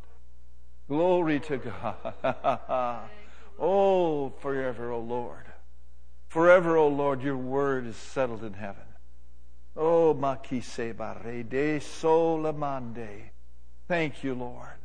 Glory 0.88 1.40
to 1.42 1.58
God. 1.58 3.00
oh, 3.60 4.30
forever, 4.40 4.92
O 4.92 4.98
oh 4.98 5.00
Lord. 5.00 5.46
Forever, 6.30 6.78
O 6.78 6.86
oh 6.86 6.88
Lord, 6.88 7.22
your 7.22 7.38
word 7.38 7.86
is 7.86 7.98
settled 7.98 8.44
in 8.44 8.54
heaven. 8.54 8.84
Oh, 9.76 10.14
makise 10.14 10.96
bare 10.96 11.44
de 11.44 11.80
solamande. 11.80 13.32
Thank 13.88 14.24
you, 14.24 14.34
Lord. 14.34 14.80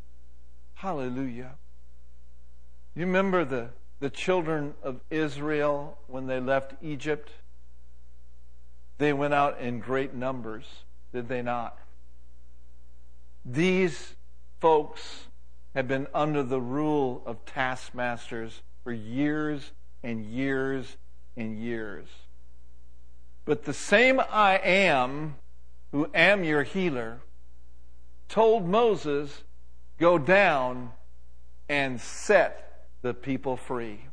Hallelujah. 0.75 1.55
You 2.95 3.07
remember 3.07 3.45
the 3.45 3.71
the 4.01 4.11
children 4.11 4.75
of 4.83 5.01
Israel 5.11 5.99
when 6.07 6.27
they 6.27 6.41
left 6.41 6.75
Egypt? 6.83 7.31
They 8.99 9.13
went 9.13 9.33
out 9.33 9.61
in 9.61 9.79
great 9.79 10.15
numbers, 10.15 10.65
did 11.13 11.29
they 11.29 11.43
not? 11.43 11.79
These 13.45 14.15
folks 14.61 15.27
have 15.75 15.87
been 15.87 16.09
under 16.13 16.43
the 16.43 16.61
rule 16.61 17.23
of 17.25 17.45
taskmasters 17.47 18.63
for 18.83 18.93
years 18.93 19.71
and 20.03 20.27
years 20.27 20.97
and 21.37 21.59
years. 21.59 22.07
But 23.45 23.65
the 23.65 23.73
same 23.73 24.21
I 24.21 24.59
am, 24.59 25.37
who 25.93 26.11
am 26.13 26.45
your 26.45 26.65
healer, 26.65 27.21
told 28.29 28.67
Moses, 28.67 29.45
Go 29.99 30.17
down 30.17 30.93
and 31.69 32.01
set 32.01 32.87
the 33.03 33.15
people 33.15 33.57
free. 33.57 34.05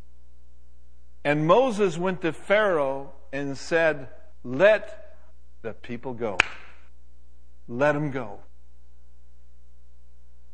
And 1.24 1.46
Moses 1.46 1.98
went 1.98 2.22
to 2.22 2.34
Pharaoh 2.34 3.12
and 3.32 3.58
said, 3.58 4.08
Let 4.46 5.18
the 5.64 5.74
people 5.74 6.14
go. 6.14 6.38
Let 7.68 7.94
them 7.94 8.12
go. 8.12 8.40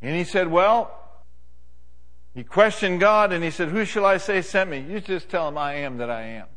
And 0.02 0.16
he 0.16 0.24
said, 0.24 0.48
Well, 0.48 0.98
he 2.34 2.46
questioned 2.46 3.02
God 3.02 3.34
and 3.34 3.44
he 3.44 3.52
said, 3.52 3.68
Who 3.68 3.84
shall 3.84 4.06
I 4.06 4.16
say 4.16 4.42
sent 4.42 4.70
me? 4.70 4.80
You 4.80 5.02
just 5.02 5.28
tell 5.28 5.50
him 5.50 5.58
I 5.58 5.74
am 5.76 5.98
that 5.98 6.10
I 6.10 6.22
am. 6.22 6.48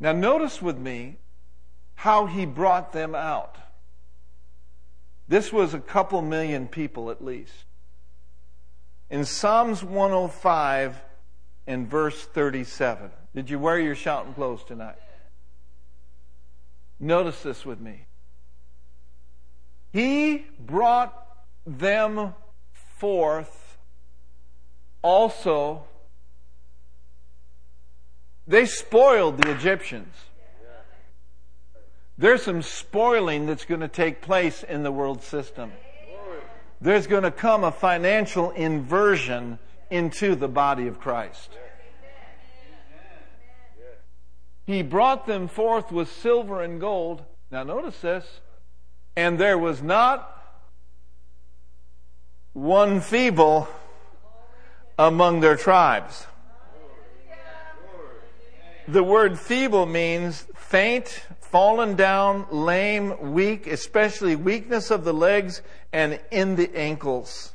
Now, 0.00 0.12
notice 0.12 0.60
with 0.60 0.76
me 0.76 1.18
how 1.94 2.26
he 2.26 2.44
brought 2.44 2.92
them 2.92 3.14
out. 3.14 3.56
This 5.28 5.52
was 5.52 5.72
a 5.72 5.80
couple 5.80 6.20
million 6.20 6.66
people 6.66 7.12
at 7.12 7.24
least. 7.24 7.64
In 9.08 9.24
Psalms 9.24 9.84
105 9.84 11.00
and 11.68 11.88
verse 11.88 12.24
37, 12.24 13.10
did 13.36 13.48
you 13.48 13.60
wear 13.60 13.78
your 13.78 13.94
shouting 13.94 14.34
clothes 14.34 14.64
tonight? 14.64 14.96
Notice 16.98 17.42
this 17.42 17.66
with 17.66 17.80
me. 17.80 18.06
He 19.92 20.46
brought 20.58 21.14
them 21.66 22.34
forth 22.72 23.78
also. 25.02 25.84
They 28.46 28.66
spoiled 28.66 29.38
the 29.38 29.50
Egyptians. 29.50 30.14
There's 32.18 32.42
some 32.42 32.62
spoiling 32.62 33.46
that's 33.46 33.66
going 33.66 33.82
to 33.82 33.88
take 33.88 34.22
place 34.22 34.62
in 34.62 34.82
the 34.82 34.92
world 34.92 35.22
system. 35.22 35.72
There's 36.80 37.06
going 37.06 37.24
to 37.24 37.30
come 37.30 37.64
a 37.64 37.72
financial 37.72 38.50
inversion 38.52 39.58
into 39.90 40.34
the 40.34 40.48
body 40.48 40.86
of 40.86 40.98
Christ. 40.98 41.50
He 44.66 44.82
brought 44.82 45.26
them 45.26 45.46
forth 45.46 45.92
with 45.92 46.10
silver 46.10 46.60
and 46.60 46.80
gold. 46.80 47.22
Now 47.50 47.62
notice 47.62 48.00
this. 48.00 48.40
And 49.14 49.38
there 49.38 49.56
was 49.56 49.80
not 49.80 50.32
one 52.52 53.00
feeble 53.00 53.68
among 54.98 55.40
their 55.40 55.56
tribes. 55.56 56.26
The 58.88 59.02
word 59.02 59.38
feeble 59.38 59.86
means 59.86 60.46
faint, 60.54 61.22
fallen 61.40 61.96
down, 61.96 62.46
lame, 62.50 63.32
weak, 63.32 63.66
especially 63.66 64.36
weakness 64.36 64.90
of 64.90 65.04
the 65.04 65.14
legs 65.14 65.62
and 65.92 66.20
in 66.30 66.56
the 66.56 66.74
ankles. 66.76 67.52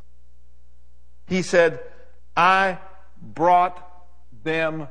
He 1.27 1.41
said, 1.41 1.79
I 2.35 2.79
brought 3.21 3.81
them 4.43 4.87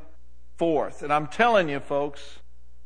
forth. 0.60 1.02
And 1.02 1.10
I'm 1.10 1.26
telling 1.26 1.70
you, 1.70 1.80
folks, 1.80 2.20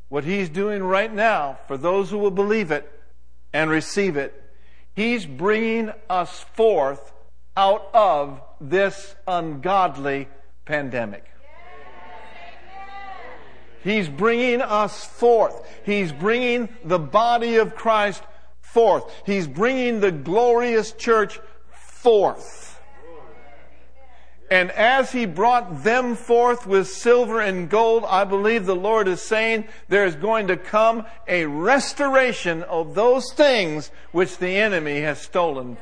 what 0.07 0.23
he's 0.23 0.47
doing 0.47 0.81
right 0.81 1.13
now, 1.13 1.59
for 1.67 1.75
those 1.75 2.09
who 2.09 2.17
will 2.17 2.31
believe 2.31 2.71
it 2.71 2.89
and 3.51 3.69
receive 3.69 4.15
it, 4.15 4.33
he's 4.93 5.25
bringing 5.25 5.91
us 6.09 6.45
forth 6.53 7.11
out 7.57 7.89
of 7.93 8.41
this 8.61 9.13
ungodly 9.27 10.29
pandemic. 10.63 11.25
He's 13.83 14.07
bringing 14.07 14.61
us 14.61 15.03
forth. 15.03 15.61
He's 15.83 16.13
bringing 16.13 16.69
the 16.85 16.97
body 16.97 17.57
of 17.57 17.75
Christ 17.75 18.23
forth. 18.61 19.03
He's 19.25 19.47
bringing 19.47 19.99
the 19.99 20.13
glorious 20.13 20.93
church 20.93 21.41
forth. 21.73 22.74
And 24.55 24.71
as 24.71 25.11
he 25.11 25.25
brought 25.25 25.83
them 25.83 26.15
forth 26.15 26.65
with 26.65 26.87
silver 26.87 27.41
and 27.41 27.69
gold, 27.69 28.05
I 28.07 28.23
believe 28.23 28.65
the 28.65 28.73
Lord 28.73 29.09
is 29.09 29.21
saying 29.21 29.67
there 29.89 30.05
is 30.05 30.15
going 30.15 30.47
to 30.47 30.55
come 30.55 31.05
a 31.27 31.43
restoration 31.43 32.63
of 32.63 32.95
those 32.95 33.33
things 33.33 33.91
which 34.13 34.37
the 34.37 34.55
enemy 34.55 35.01
has 35.01 35.19
stolen 35.19 35.75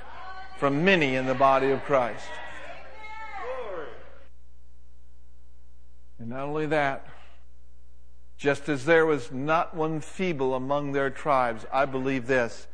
from 0.57 0.83
many 0.83 1.13
in 1.13 1.27
the 1.27 1.35
body 1.35 1.69
of 1.69 1.83
Christ. 1.83 2.25
And 6.17 6.29
not 6.29 6.39
only 6.39 6.65
that, 6.65 7.05
just 8.37 8.67
as 8.69 8.85
there 8.85 9.05
was 9.05 9.31
not 9.31 9.75
one 9.75 10.01
feeble 10.01 10.55
among 10.55 10.93
their 10.93 11.11
tribes, 11.11 11.63
I 11.71 11.85
believe 11.85 12.25
this, 12.25 12.65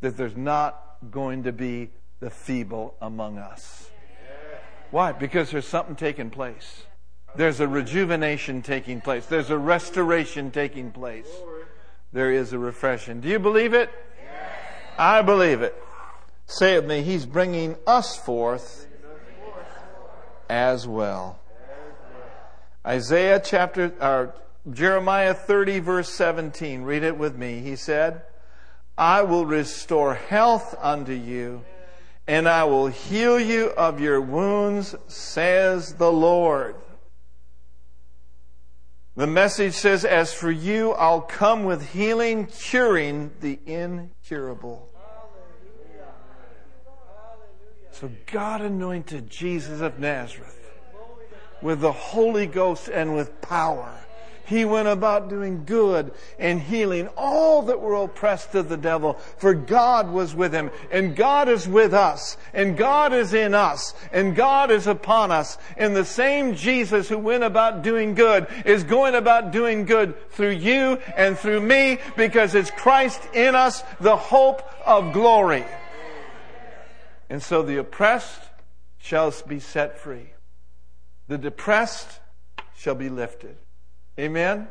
that 0.00 0.16
there's 0.16 0.34
not 0.34 0.96
going 1.10 1.42
to 1.42 1.52
be 1.52 1.90
the 2.20 2.30
feeble 2.30 2.94
among 3.02 3.36
us. 3.36 3.81
Why? 4.92 5.12
Because 5.12 5.50
there's 5.50 5.66
something 5.66 5.96
taking 5.96 6.28
place. 6.28 6.84
There's 7.34 7.60
a 7.60 7.66
rejuvenation 7.66 8.60
taking 8.60 9.00
place. 9.00 9.24
There's 9.24 9.48
a 9.48 9.56
restoration 9.56 10.50
taking 10.50 10.92
place. 10.92 11.26
There 12.12 12.30
is 12.30 12.52
a 12.52 12.58
refreshing. 12.58 13.22
Do 13.22 13.28
you 13.28 13.38
believe 13.38 13.72
it? 13.72 13.90
I 14.98 15.22
believe 15.22 15.62
it. 15.62 15.74
Say 16.44 16.74
it 16.74 16.82
with 16.82 16.90
me, 16.90 17.02
He's 17.02 17.24
bringing 17.24 17.76
us 17.86 18.16
forth 18.16 18.86
as 20.50 20.86
well. 20.86 21.40
Isaiah 22.86 23.40
chapter, 23.42 23.94
or 23.98 24.34
Jeremiah 24.70 25.32
30 25.32 25.78
verse 25.78 26.10
17. 26.10 26.82
Read 26.82 27.02
it 27.02 27.16
with 27.16 27.34
me. 27.34 27.60
He 27.60 27.76
said, 27.76 28.22
I 28.98 29.22
will 29.22 29.46
restore 29.46 30.14
health 30.14 30.74
unto 30.78 31.14
you 31.14 31.64
and 32.26 32.48
I 32.48 32.64
will 32.64 32.86
heal 32.86 33.38
you 33.40 33.70
of 33.70 34.00
your 34.00 34.20
wounds, 34.20 34.94
says 35.08 35.94
the 35.94 36.12
Lord. 36.12 36.76
The 39.16 39.26
message 39.26 39.74
says, 39.74 40.04
As 40.04 40.32
for 40.32 40.50
you, 40.50 40.92
I'll 40.92 41.20
come 41.20 41.64
with 41.64 41.92
healing, 41.92 42.46
curing 42.46 43.30
the 43.40 43.58
incurable. 43.66 44.88
So 47.90 48.10
God 48.26 48.62
anointed 48.62 49.28
Jesus 49.28 49.80
of 49.80 49.98
Nazareth 49.98 50.58
with 51.60 51.80
the 51.80 51.92
Holy 51.92 52.46
Ghost 52.46 52.88
and 52.88 53.14
with 53.14 53.40
power. 53.40 53.94
He 54.52 54.66
went 54.66 54.86
about 54.86 55.30
doing 55.30 55.64
good 55.64 56.12
and 56.38 56.60
healing 56.60 57.08
all 57.16 57.62
that 57.62 57.80
were 57.80 57.94
oppressed 57.94 58.54
of 58.54 58.68
the 58.68 58.76
devil, 58.76 59.14
for 59.38 59.54
God 59.54 60.10
was 60.10 60.34
with 60.34 60.52
him, 60.52 60.70
and 60.90 61.16
God 61.16 61.48
is 61.48 61.66
with 61.66 61.94
us, 61.94 62.36
and 62.52 62.76
God 62.76 63.14
is 63.14 63.32
in 63.32 63.54
us, 63.54 63.94
and 64.12 64.36
God 64.36 64.70
is 64.70 64.86
upon 64.86 65.30
us. 65.30 65.56
And 65.78 65.96
the 65.96 66.04
same 66.04 66.54
Jesus 66.54 67.08
who 67.08 67.16
went 67.16 67.44
about 67.44 67.80
doing 67.80 68.14
good 68.14 68.46
is 68.66 68.84
going 68.84 69.14
about 69.14 69.52
doing 69.52 69.86
good 69.86 70.30
through 70.32 70.50
you 70.50 70.98
and 71.16 71.38
through 71.38 71.62
me, 71.62 71.98
because 72.14 72.54
it's 72.54 72.70
Christ 72.70 73.22
in 73.32 73.54
us, 73.54 73.82
the 74.00 74.18
hope 74.18 74.62
of 74.84 75.14
glory. 75.14 75.64
And 77.30 77.42
so 77.42 77.62
the 77.62 77.78
oppressed 77.78 78.42
shall 78.98 79.32
be 79.48 79.60
set 79.60 79.98
free. 79.98 80.34
The 81.28 81.38
depressed 81.38 82.20
shall 82.76 82.94
be 82.94 83.08
lifted. 83.08 83.56
Amen? 84.22 84.50
Amen? 84.50 84.68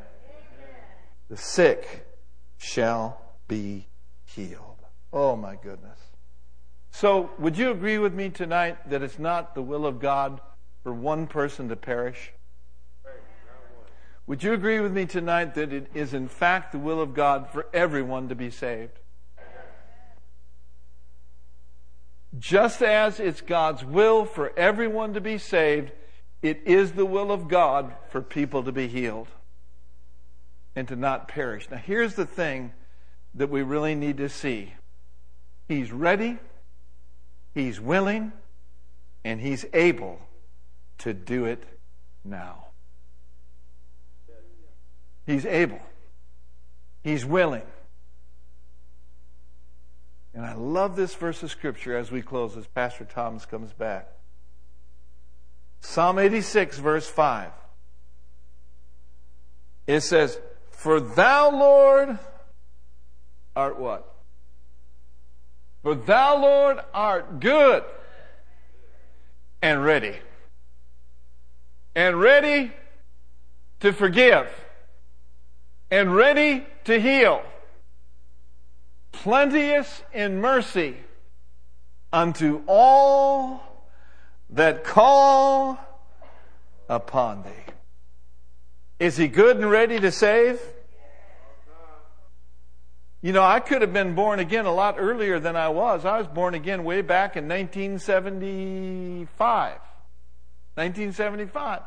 The 1.30 1.36
sick 1.36 2.08
shall 2.58 3.22
be 3.50 3.90
healed. 4.24 4.78
Oh 5.12 5.36
my 5.36 5.58
goodness. 5.62 6.00
So, 6.92 7.32
would 7.38 7.58
you 7.58 7.72
agree 7.72 7.98
with 7.98 8.14
me 8.14 8.30
tonight 8.30 8.90
that 8.90 9.02
it's 9.02 9.20
not 9.20 9.54
the 9.54 9.62
will 9.62 9.86
of 9.86 10.00
God 10.00 10.40
for 10.84 10.94
one 10.94 11.28
person 11.28 11.68
to 11.68 11.76
perish? 11.76 12.32
Would 14.26 14.42
you 14.42 14.54
agree 14.54 14.80
with 14.80 14.94
me 14.94 15.06
tonight 15.06 15.56
that 15.56 15.74
it 15.74 15.88
is 15.94 16.14
in 16.14 16.30
fact 16.30 16.72
the 16.72 16.80
will 16.80 17.02
of 17.02 17.14
God 17.14 17.50
for 17.50 17.68
everyone 17.74 18.30
to 18.30 18.36
be 18.36 18.52
saved? 18.52 19.00
Just 22.40 22.82
as 22.82 23.20
it's 23.20 23.42
God's 23.42 23.84
will 23.84 24.24
for 24.24 24.58
everyone 24.58 25.14
to 25.14 25.20
be 25.20 25.38
saved, 25.38 25.92
it 26.42 26.62
is 26.66 26.94
the 26.94 27.06
will 27.06 27.34
of 27.34 27.50
God 27.50 27.94
for 28.10 28.22
people 28.22 28.64
to 28.64 28.72
be 28.72 28.88
healed 28.88 29.28
and 30.76 30.88
to 30.88 30.96
not 30.96 31.28
perish. 31.28 31.70
Now, 31.70 31.78
here's 31.78 32.16
the 32.16 32.26
thing 32.26 32.74
that 33.36 33.50
we 33.50 33.62
really 33.62 33.96
need 33.96 34.18
to 34.18 34.30
see 34.30 34.74
He's 35.68 35.92
ready, 35.92 36.38
He's 37.54 37.80
willing, 37.80 38.32
and 39.24 39.40
He's 39.40 39.66
able 39.74 40.20
to 41.00 41.14
do 41.14 41.46
it 41.46 41.64
now. 42.24 42.66
He's 45.26 45.46
able. 45.46 45.80
He's 47.04 47.26
willing. 47.26 47.64
And 50.34 50.46
I 50.46 50.54
love 50.54 50.96
this 50.96 51.14
verse 51.14 51.44
of 51.44 51.52
Scripture 51.52 51.98
as 51.98 52.12
we 52.12 52.22
close, 52.22 52.56
as 52.56 52.66
Pastor 52.68 53.06
Thomas 53.06 53.46
comes 53.46 53.74
back. 53.74 54.08
Psalm 55.82 56.20
86, 56.20 56.78
verse 56.78 57.08
5. 57.08 57.52
It 59.88 60.02
says, 60.02 60.40
For 60.82 61.00
thou, 61.00 61.52
Lord, 61.52 62.18
art 63.56 63.78
what? 63.78 64.16
For 65.84 65.94
thou, 65.94 66.42
Lord, 66.42 66.80
art 66.92 67.40
good 67.40 67.84
and 69.62 69.86
ready. 69.86 70.16
And 71.94 72.20
ready 72.20 72.72
to 73.82 73.94
forgive. 73.94 74.50
And 75.92 76.16
ready 76.16 76.66
to 76.86 77.00
heal. 77.00 77.44
Plenteous 79.12 80.02
in 80.12 80.42
mercy 80.42 80.96
unto 82.12 82.64
all 82.66 83.86
that 84.50 84.84
call 84.84 85.78
upon 86.90 87.44
thee. 87.44 87.71
Is 89.02 89.18
he 89.18 89.28
good 89.28 89.58
and 89.58 89.70
ready 89.72 90.00
to 90.00 90.12
save? 90.12 90.62
You 93.24 93.34
know, 93.34 93.42
I 93.42 93.60
could 93.60 93.82
have 93.82 93.92
been 93.92 94.14
born 94.14 94.38
again 94.38 94.68
a 94.68 94.72
lot 94.72 94.98
earlier 95.00 95.40
than 95.40 95.56
I 95.56 95.70
was. 95.70 96.06
I 96.06 96.20
was 96.20 96.28
born 96.28 96.54
again 96.54 96.84
way 96.84 97.02
back 97.02 97.36
in 97.36 97.48
1975. 97.48 99.72
1975. 100.76 101.82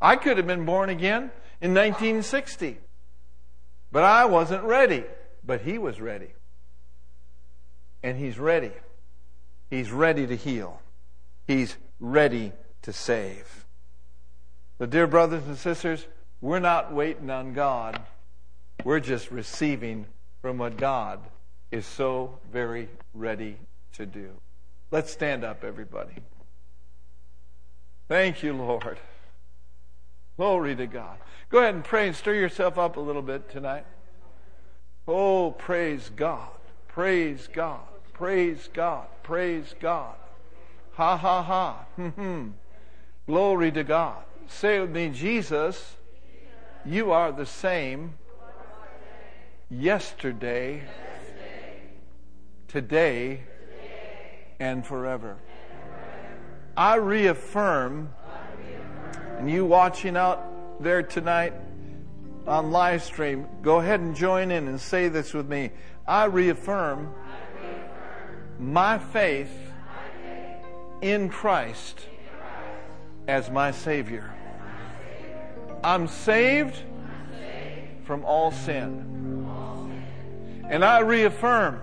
I 0.00 0.16
could 0.16 0.38
have 0.38 0.46
been 0.46 0.64
born 0.64 0.88
again 0.88 1.30
in 1.60 1.74
1960. 1.74 2.78
But 3.92 4.04
I 4.04 4.24
wasn't 4.24 4.64
ready. 4.64 5.04
But 5.44 5.60
he 5.60 5.76
was 5.76 6.00
ready. 6.00 6.30
And 8.02 8.16
he's 8.16 8.38
ready. 8.38 8.72
He's 9.68 9.92
ready 9.92 10.26
to 10.26 10.36
heal. 10.36 10.80
He's 11.46 11.76
ready 11.98 12.52
to 12.80 12.94
save. 12.94 13.66
So, 14.78 14.86
dear 14.86 15.06
brothers 15.06 15.46
and 15.46 15.58
sisters, 15.58 16.06
we're 16.40 16.58
not 16.58 16.92
waiting 16.92 17.30
on 17.30 17.52
God. 17.52 18.00
We're 18.84 19.00
just 19.00 19.30
receiving 19.30 20.06
from 20.40 20.58
what 20.58 20.76
God 20.76 21.20
is 21.70 21.86
so 21.86 22.38
very 22.52 22.88
ready 23.14 23.56
to 23.92 24.06
do. 24.06 24.30
Let's 24.90 25.12
stand 25.12 25.44
up, 25.44 25.64
everybody. 25.64 26.14
Thank 28.08 28.42
you, 28.42 28.54
Lord. 28.54 28.98
Glory 30.36 30.74
to 30.76 30.86
God. 30.86 31.18
Go 31.50 31.58
ahead 31.58 31.74
and 31.74 31.84
pray 31.84 32.06
and 32.06 32.16
stir 32.16 32.34
yourself 32.34 32.78
up 32.78 32.96
a 32.96 33.00
little 33.00 33.22
bit 33.22 33.50
tonight. 33.50 33.84
Oh, 35.06 35.50
praise 35.52 36.10
God. 36.16 36.48
Praise 36.88 37.48
God. 37.52 37.80
Praise 38.14 38.68
God. 38.72 39.06
Praise 39.22 39.74
God. 39.80 40.14
Ha 40.92 41.16
ha 41.16 41.42
ha. 41.42 41.84
Hmm, 41.96 42.08
hmm. 42.08 42.48
Glory 43.26 43.70
to 43.72 43.84
God. 43.84 44.18
Say 44.48 44.80
with 44.80 44.90
me, 44.90 45.10
Jesus, 45.10 45.96
you 46.84 47.12
are 47.12 47.32
the 47.32 47.46
same 47.46 48.14
yesterday, 49.70 50.82
today, 52.68 53.42
and 54.58 54.86
forever. 54.86 55.36
I 56.76 56.96
reaffirm, 56.96 58.12
and 59.38 59.50
you 59.50 59.64
watching 59.64 60.16
out 60.16 60.82
there 60.82 61.02
tonight 61.02 61.52
on 62.46 62.70
live 62.70 63.02
stream, 63.02 63.46
go 63.62 63.80
ahead 63.80 64.00
and 64.00 64.14
join 64.14 64.50
in 64.50 64.66
and 64.66 64.80
say 64.80 65.08
this 65.08 65.34
with 65.34 65.48
me. 65.48 65.70
I 66.06 66.24
reaffirm 66.24 67.12
my 68.58 68.98
faith 68.98 69.52
in 71.00 71.28
Christ 71.28 72.06
as 73.28 73.50
my 73.50 73.70
Savior. 73.70 74.34
I'm 75.82 76.08
saved 76.08 76.76
from 78.04 78.24
all 78.24 78.50
sin. 78.52 79.06
And 80.68 80.84
I 80.84 81.00
reaffirm 81.00 81.80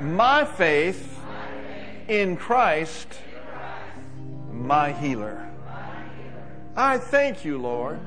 my 0.00 0.44
faith 0.44 1.18
in 2.08 2.36
Christ, 2.36 3.08
my 4.52 4.92
healer. 4.92 5.46
I 6.76 6.98
thank 6.98 7.44
you, 7.44 7.58
Lord, 7.58 8.00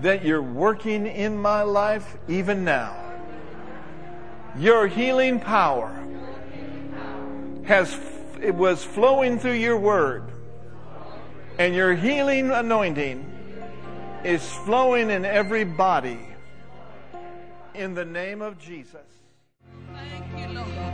that 0.00 0.24
you're 0.24 0.42
working 0.42 1.06
in 1.06 1.36
my 1.36 1.62
life 1.62 2.16
even 2.28 2.64
now. 2.64 2.96
Your 4.56 4.86
healing 4.86 5.40
power 5.40 5.90
has 7.64 7.98
it 8.42 8.54
was 8.54 8.82
flowing 8.84 9.38
through 9.38 9.52
your 9.52 9.78
word. 9.78 10.24
And 11.58 11.74
your 11.74 11.94
healing 11.94 12.50
anointing 12.50 13.31
is 14.24 14.48
flowing 14.64 15.10
in 15.10 15.24
every 15.24 15.64
body 15.64 16.20
in 17.74 17.94
the 17.94 18.04
name 18.04 18.42
of 18.42 18.58
Jesus. 18.58 19.00
Thank 19.92 20.38
you, 20.38 20.54
Lord. 20.54 20.92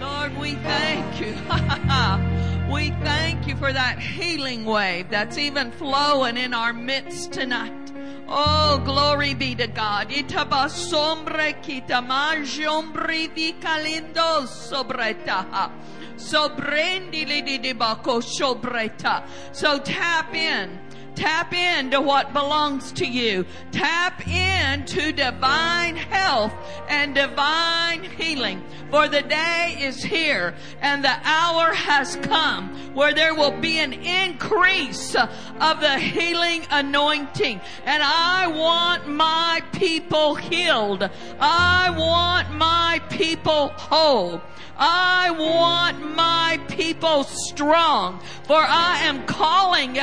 Lord, 0.00 0.38
we 0.38 0.54
thank 0.54 1.20
you. 1.20 1.32
we 2.72 2.90
thank 3.04 3.46
you 3.46 3.56
for 3.56 3.72
that 3.72 3.98
healing 3.98 4.64
wave 4.64 5.10
that's 5.10 5.36
even 5.36 5.72
flowing 5.72 6.36
in 6.36 6.54
our 6.54 6.72
midst 6.72 7.32
tonight. 7.32 7.92
Oh, 8.28 8.80
glory 8.84 9.34
be 9.34 9.54
to 9.56 9.66
God. 9.66 10.10
Itabasombre 10.10 11.60
kitamajombri 11.62 13.34
vi 13.34 13.52
calindo 13.60 14.46
sobreta. 14.46 15.72
Sobrendi 16.16 17.26
li 17.26 17.58
di 17.58 17.72
bako 17.74 18.22
sobreta. 18.22 19.24
So 19.52 19.80
tap 19.80 20.32
in 20.34 20.78
Tap 21.20 21.52
into 21.52 22.00
what 22.00 22.32
belongs 22.32 22.92
to 22.92 23.06
you. 23.06 23.44
Tap 23.72 24.26
into 24.26 25.12
divine 25.12 25.94
health 25.94 26.54
and 26.88 27.14
divine 27.14 28.04
healing. 28.04 28.64
For 28.90 29.06
the 29.06 29.20
day 29.20 29.76
is 29.82 30.02
here 30.02 30.54
and 30.80 31.04
the 31.04 31.14
hour 31.22 31.74
has 31.74 32.16
come 32.16 32.94
where 32.94 33.12
there 33.12 33.34
will 33.34 33.60
be 33.60 33.78
an 33.80 33.92
increase 33.92 35.14
of 35.14 35.80
the 35.82 35.98
healing 35.98 36.62
anointing. 36.70 37.60
And 37.84 38.02
I 38.02 38.46
want 38.46 39.06
my 39.06 39.62
people 39.72 40.36
healed. 40.36 41.06
I 41.38 41.90
want 41.90 42.50
my 42.56 43.02
people 43.10 43.68
whole. 43.76 44.40
I 44.82 45.30
want 45.30 46.16
my 46.16 46.58
people 46.68 47.24
strong, 47.24 48.18
for 48.44 48.56
I 48.56 49.00
am 49.02 49.26
calling 49.26 49.98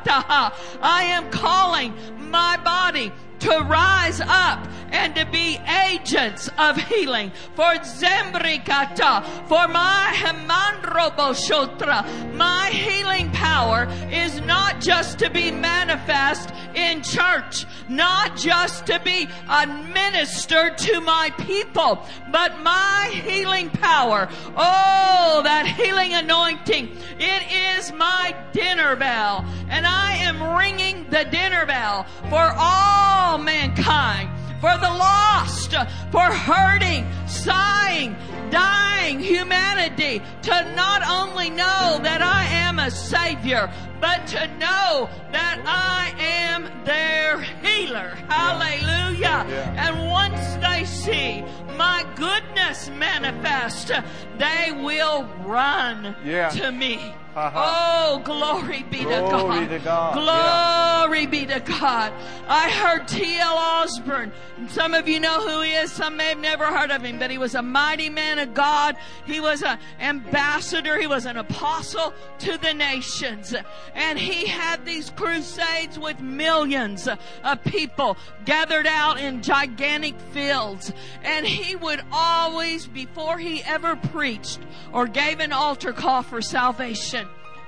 I 0.06 1.04
am 1.10 1.30
calling 1.30 1.94
my 2.18 2.58
body 2.64 3.12
to 3.40 3.60
rise 3.68 4.20
up 4.20 4.66
and 4.94 5.14
to 5.16 5.26
be 5.26 5.58
agents 5.90 6.48
of 6.56 6.76
healing. 6.76 7.32
For 7.54 7.74
Zembrikata, 7.82 9.24
for 9.48 9.66
my 9.66 10.12
Hemandroboshotra, 10.14 12.32
my 12.34 12.70
healing 12.70 13.32
power 13.32 13.88
is 14.10 14.40
not 14.42 14.80
just 14.80 15.18
to 15.18 15.28
be 15.30 15.50
manifest 15.50 16.52
in 16.76 17.02
church, 17.02 17.66
not 17.88 18.36
just 18.36 18.86
to 18.86 19.00
be 19.00 19.26
administered 19.50 20.78
to 20.78 21.00
my 21.00 21.30
people, 21.38 22.06
but 22.30 22.60
my 22.60 23.10
healing 23.26 23.70
power, 23.70 24.28
oh, 24.56 25.40
that 25.42 25.66
healing 25.66 26.14
anointing, 26.14 26.96
it 27.18 27.42
is 27.76 27.92
my 27.92 28.32
dinner 28.52 28.94
bell. 28.94 29.44
And 29.68 29.84
I 29.86 30.12
am 30.18 30.40
ringing 30.56 31.10
the 31.10 31.24
dinner 31.24 31.66
bell 31.66 32.06
for 32.30 32.54
all 32.56 33.38
mankind 33.38 34.30
for 34.64 34.78
the 34.78 34.88
lost, 34.88 35.72
for 36.10 36.22
hurting, 36.22 37.06
sighing, 37.26 38.16
dying 38.48 39.20
humanity 39.20 40.22
to 40.40 40.72
not 40.74 41.06
only 41.06 41.50
know 41.50 42.00
that 42.02 42.22
I 42.22 42.44
am 42.46 42.78
a 42.78 42.90
Savior, 42.90 43.70
but 44.00 44.26
to 44.28 44.46
know 44.56 45.10
that 45.32 45.62
I 45.66 46.14
am 46.18 46.84
their 46.86 47.42
healer. 47.62 48.16
Hallelujah. 48.30 49.44
Yeah. 49.46 49.86
And 49.86 50.08
once 50.08 50.54
they 50.66 50.86
see 50.86 51.42
my 51.76 52.06
goodness 52.16 52.88
manifest, 52.88 53.92
they 54.38 54.72
will 54.72 55.24
run 55.44 56.16
yeah. 56.24 56.48
to 56.48 56.72
me. 56.72 57.14
Oh, 57.36 58.22
glory 58.24 58.84
be 58.84 58.98
to 58.98 59.04
God. 59.04 59.68
to 59.68 59.78
God. 59.80 60.14
Glory 60.14 61.26
be 61.26 61.46
to 61.46 61.60
God. 61.60 62.12
I 62.46 62.70
heard 62.70 63.08
T.L. 63.08 63.56
Osborn. 63.56 64.32
Some 64.68 64.94
of 64.94 65.08
you 65.08 65.18
know 65.18 65.40
who 65.40 65.62
he 65.62 65.72
is. 65.72 65.90
Some 65.90 66.16
may 66.16 66.28
have 66.28 66.38
never 66.38 66.66
heard 66.66 66.92
of 66.92 67.02
him, 67.02 67.18
but 67.18 67.30
he 67.30 67.38
was 67.38 67.56
a 67.56 67.62
mighty 67.62 68.08
man 68.08 68.38
of 68.38 68.54
God. 68.54 68.96
He 69.26 69.40
was 69.40 69.62
an 69.62 69.78
ambassador. 70.00 70.96
He 70.98 71.08
was 71.08 71.26
an 71.26 71.36
apostle 71.36 72.14
to 72.40 72.56
the 72.58 72.72
nations. 72.72 73.54
And 73.94 74.18
he 74.18 74.46
had 74.46 74.84
these 74.84 75.10
crusades 75.10 75.98
with 75.98 76.20
millions 76.20 77.08
of 77.08 77.64
people 77.64 78.16
gathered 78.44 78.86
out 78.86 79.18
in 79.18 79.42
gigantic 79.42 80.18
fields. 80.32 80.92
And 81.24 81.46
he 81.46 81.74
would 81.74 82.02
always, 82.12 82.86
before 82.86 83.38
he 83.38 83.62
ever 83.64 83.96
preached 83.96 84.60
or 84.92 85.06
gave 85.08 85.40
an 85.40 85.52
altar 85.52 85.92
call 85.92 86.22
for 86.22 86.40
salvation, 86.40 87.23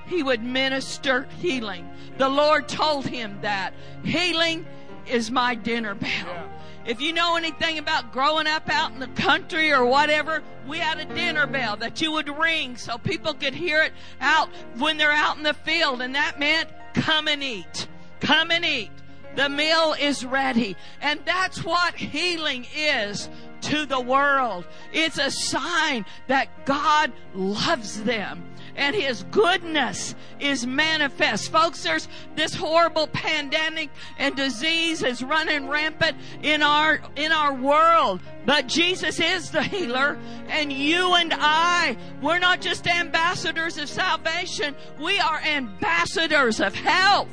he 0.07 0.23
would 0.23 0.43
minister 0.43 1.27
healing. 1.39 1.89
The 2.17 2.29
Lord 2.29 2.67
told 2.67 3.05
him 3.05 3.37
that 3.41 3.73
healing 4.03 4.65
is 5.05 5.31
my 5.31 5.55
dinner 5.55 5.95
bell. 5.95 6.49
If 6.85 7.01
you 7.01 7.11
know 7.11 7.35
anything 7.35 7.77
about 7.77 8.13
growing 8.13 8.47
up 8.47 8.69
out 8.69 8.93
in 8.93 8.99
the 8.99 9.07
country 9.07 9.73
or 9.73 9.85
whatever, 9.85 10.41
we 10.65 10.77
had 10.77 10.99
a 10.99 11.13
dinner 11.13 11.45
bell 11.45 11.75
that 11.77 12.01
you 12.01 12.13
would 12.13 12.29
ring 12.29 12.77
so 12.77 12.97
people 12.97 13.33
could 13.33 13.53
hear 13.53 13.83
it 13.83 13.91
out 14.21 14.49
when 14.77 14.97
they're 14.97 15.11
out 15.11 15.35
in 15.35 15.43
the 15.43 15.53
field. 15.53 16.01
And 16.01 16.15
that 16.15 16.39
meant 16.39 16.69
come 16.93 17.27
and 17.27 17.43
eat. 17.43 17.87
Come 18.21 18.51
and 18.51 18.63
eat. 18.63 18.91
The 19.35 19.49
meal 19.49 19.95
is 19.99 20.25
ready. 20.25 20.77
And 21.01 21.19
that's 21.25 21.63
what 21.63 21.95
healing 21.95 22.65
is 22.75 23.29
to 23.61 23.85
the 23.85 23.99
world. 23.99 24.65
It's 24.93 25.17
a 25.17 25.29
sign 25.29 26.05
that 26.27 26.65
God 26.65 27.11
loves 27.33 28.01
them 28.03 28.43
and 28.77 28.95
his 28.95 29.23
goodness 29.31 30.15
is 30.39 30.65
manifest. 30.65 31.51
Folks, 31.51 31.83
there's 31.83 32.07
this 32.35 32.55
horrible 32.55 33.07
pandemic 33.07 33.89
and 34.17 34.35
disease 34.35 35.03
is 35.03 35.23
running 35.23 35.67
rampant 35.67 36.15
in 36.43 36.61
our 36.61 37.01
in 37.15 37.31
our 37.31 37.53
world. 37.53 38.21
But 38.45 38.67
Jesus 38.67 39.19
is 39.19 39.51
the 39.51 39.63
healer, 39.63 40.17
and 40.47 40.71
you 40.71 41.15
and 41.15 41.33
I, 41.35 41.97
we're 42.21 42.39
not 42.39 42.61
just 42.61 42.87
ambassadors 42.87 43.77
of 43.77 43.89
salvation, 43.89 44.75
we 45.01 45.19
are 45.19 45.41
ambassadors 45.41 46.61
of 46.61 46.73
health 46.73 47.27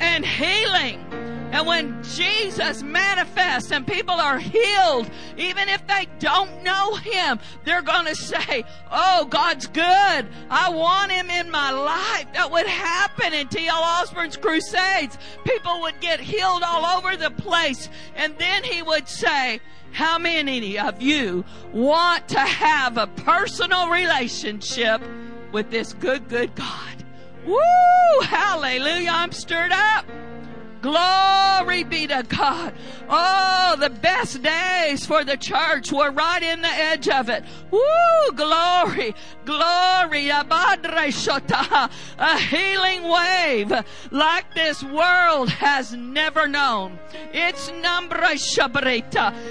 and 0.00 0.26
healing. 0.26 1.31
And 1.52 1.66
when 1.66 2.02
Jesus 2.02 2.82
manifests 2.82 3.70
and 3.72 3.86
people 3.86 4.14
are 4.14 4.38
healed, 4.38 5.10
even 5.36 5.68
if 5.68 5.86
they 5.86 6.06
don't 6.18 6.62
know 6.62 6.94
Him, 6.96 7.38
they're 7.64 7.82
going 7.82 8.06
to 8.06 8.16
say, 8.16 8.64
Oh, 8.90 9.26
God's 9.26 9.66
good. 9.66 10.26
I 10.50 10.70
want 10.70 11.12
Him 11.12 11.28
in 11.28 11.50
my 11.50 11.70
life. 11.70 12.26
That 12.32 12.50
would 12.50 12.66
happen 12.66 13.34
in 13.34 13.48
T.L. 13.48 13.82
Osborn's 13.82 14.38
crusades. 14.38 15.18
People 15.44 15.82
would 15.82 16.00
get 16.00 16.20
healed 16.20 16.62
all 16.64 16.98
over 16.98 17.18
the 17.18 17.30
place. 17.30 17.90
And 18.16 18.36
then 18.38 18.64
He 18.64 18.82
would 18.82 19.06
say, 19.06 19.60
how 19.92 20.18
many 20.18 20.78
of 20.78 21.02
you 21.02 21.44
want 21.70 22.26
to 22.28 22.40
have 22.40 22.96
a 22.96 23.06
personal 23.06 23.90
relationship 23.90 25.02
with 25.52 25.70
this 25.70 25.92
good, 25.92 26.30
good 26.30 26.54
God? 26.54 27.04
Woo! 27.44 28.20
Hallelujah. 28.22 29.10
I'm 29.12 29.32
stirred 29.32 29.72
up. 29.72 30.06
Glory 30.82 31.84
be 31.84 32.08
to 32.08 32.24
God. 32.28 32.74
Oh, 33.08 33.76
the 33.78 33.88
best 33.88 34.42
days 34.42 35.06
for 35.06 35.24
the 35.24 35.36
church 35.36 35.92
were 35.92 36.10
right 36.10 36.42
in 36.42 36.60
the 36.60 36.68
edge 36.68 37.08
of 37.08 37.28
it. 37.28 37.44
Woo! 37.70 38.32
Glory, 38.34 39.14
glory. 39.44 40.30
A 42.18 42.38
healing 42.38 43.04
wave 43.04 43.72
like 44.10 44.54
this 44.54 44.82
world 44.82 45.48
has 45.50 45.92
never 45.92 46.48
known. 46.48 46.98
It's 47.32 47.70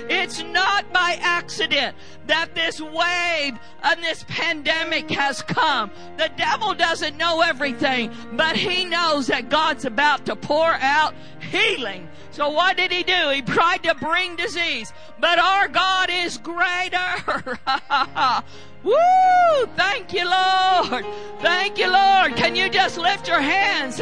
It's 0.10 0.44
not 0.44 0.92
by 0.92 1.18
accident 1.22 1.96
that 2.32 2.56
this 2.56 2.80
wave 2.80 3.60
and 3.84 4.02
this 4.02 4.24
pandemic 4.30 5.10
has 5.12 5.42
come. 5.42 5.92
The 6.18 6.32
devil 6.38 6.74
doesn't 6.74 7.18
know 7.18 7.42
everything, 7.42 8.10
but 8.32 8.56
he 8.56 8.86
knows 8.86 9.28
that 9.28 9.50
God's 9.50 9.84
about 9.84 10.26
to 10.28 10.38
pour 10.38 10.72
out 10.72 11.14
healing. 11.52 12.08
So 12.32 12.48
what 12.48 12.78
did 12.78 12.90
he 12.90 13.04
do? 13.04 13.32
He 13.32 13.42
tried 13.42 13.84
to 13.84 13.96
bring 13.96 14.38
disease, 14.38 14.94
but 15.20 15.40
our 15.40 15.68
God 15.68 16.10
is 16.10 16.38
greater. 16.38 17.60
Woo! 18.84 19.66
Thank 19.76 20.14
you, 20.14 20.24
Lord. 20.24 21.06
Thank 21.42 21.78
you, 21.78 21.92
Lord. 21.92 22.38
Can 22.38 22.56
you 22.56 22.70
just 22.70 22.98
lift 22.98 23.28
your 23.28 23.42
hands? 23.42 24.00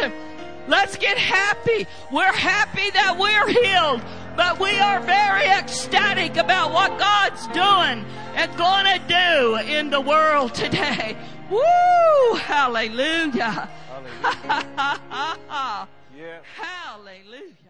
Let's 0.70 0.98
get 0.98 1.18
happy. 1.18 1.88
We're 2.12 2.32
happy 2.32 2.92
that 2.92 3.18
we're 3.18 3.48
healed, 3.50 4.04
but 4.38 4.60
we 4.60 4.78
are 4.78 5.00
very 5.00 5.48
ecstatic 5.48 6.38
about 6.38 6.72
what 6.72 7.00
God's 7.00 7.48
doing 7.48 8.06
and 8.36 8.56
going 8.56 8.86
to 8.86 9.00
do 9.08 9.56
in 9.68 9.90
the 9.90 10.00
world 10.00 10.54
today. 10.54 11.18
Woo! 11.50 12.38
Hallelujah. 12.38 13.68
Hallelujah. 14.22 15.88
Hallelujah. 16.56 17.69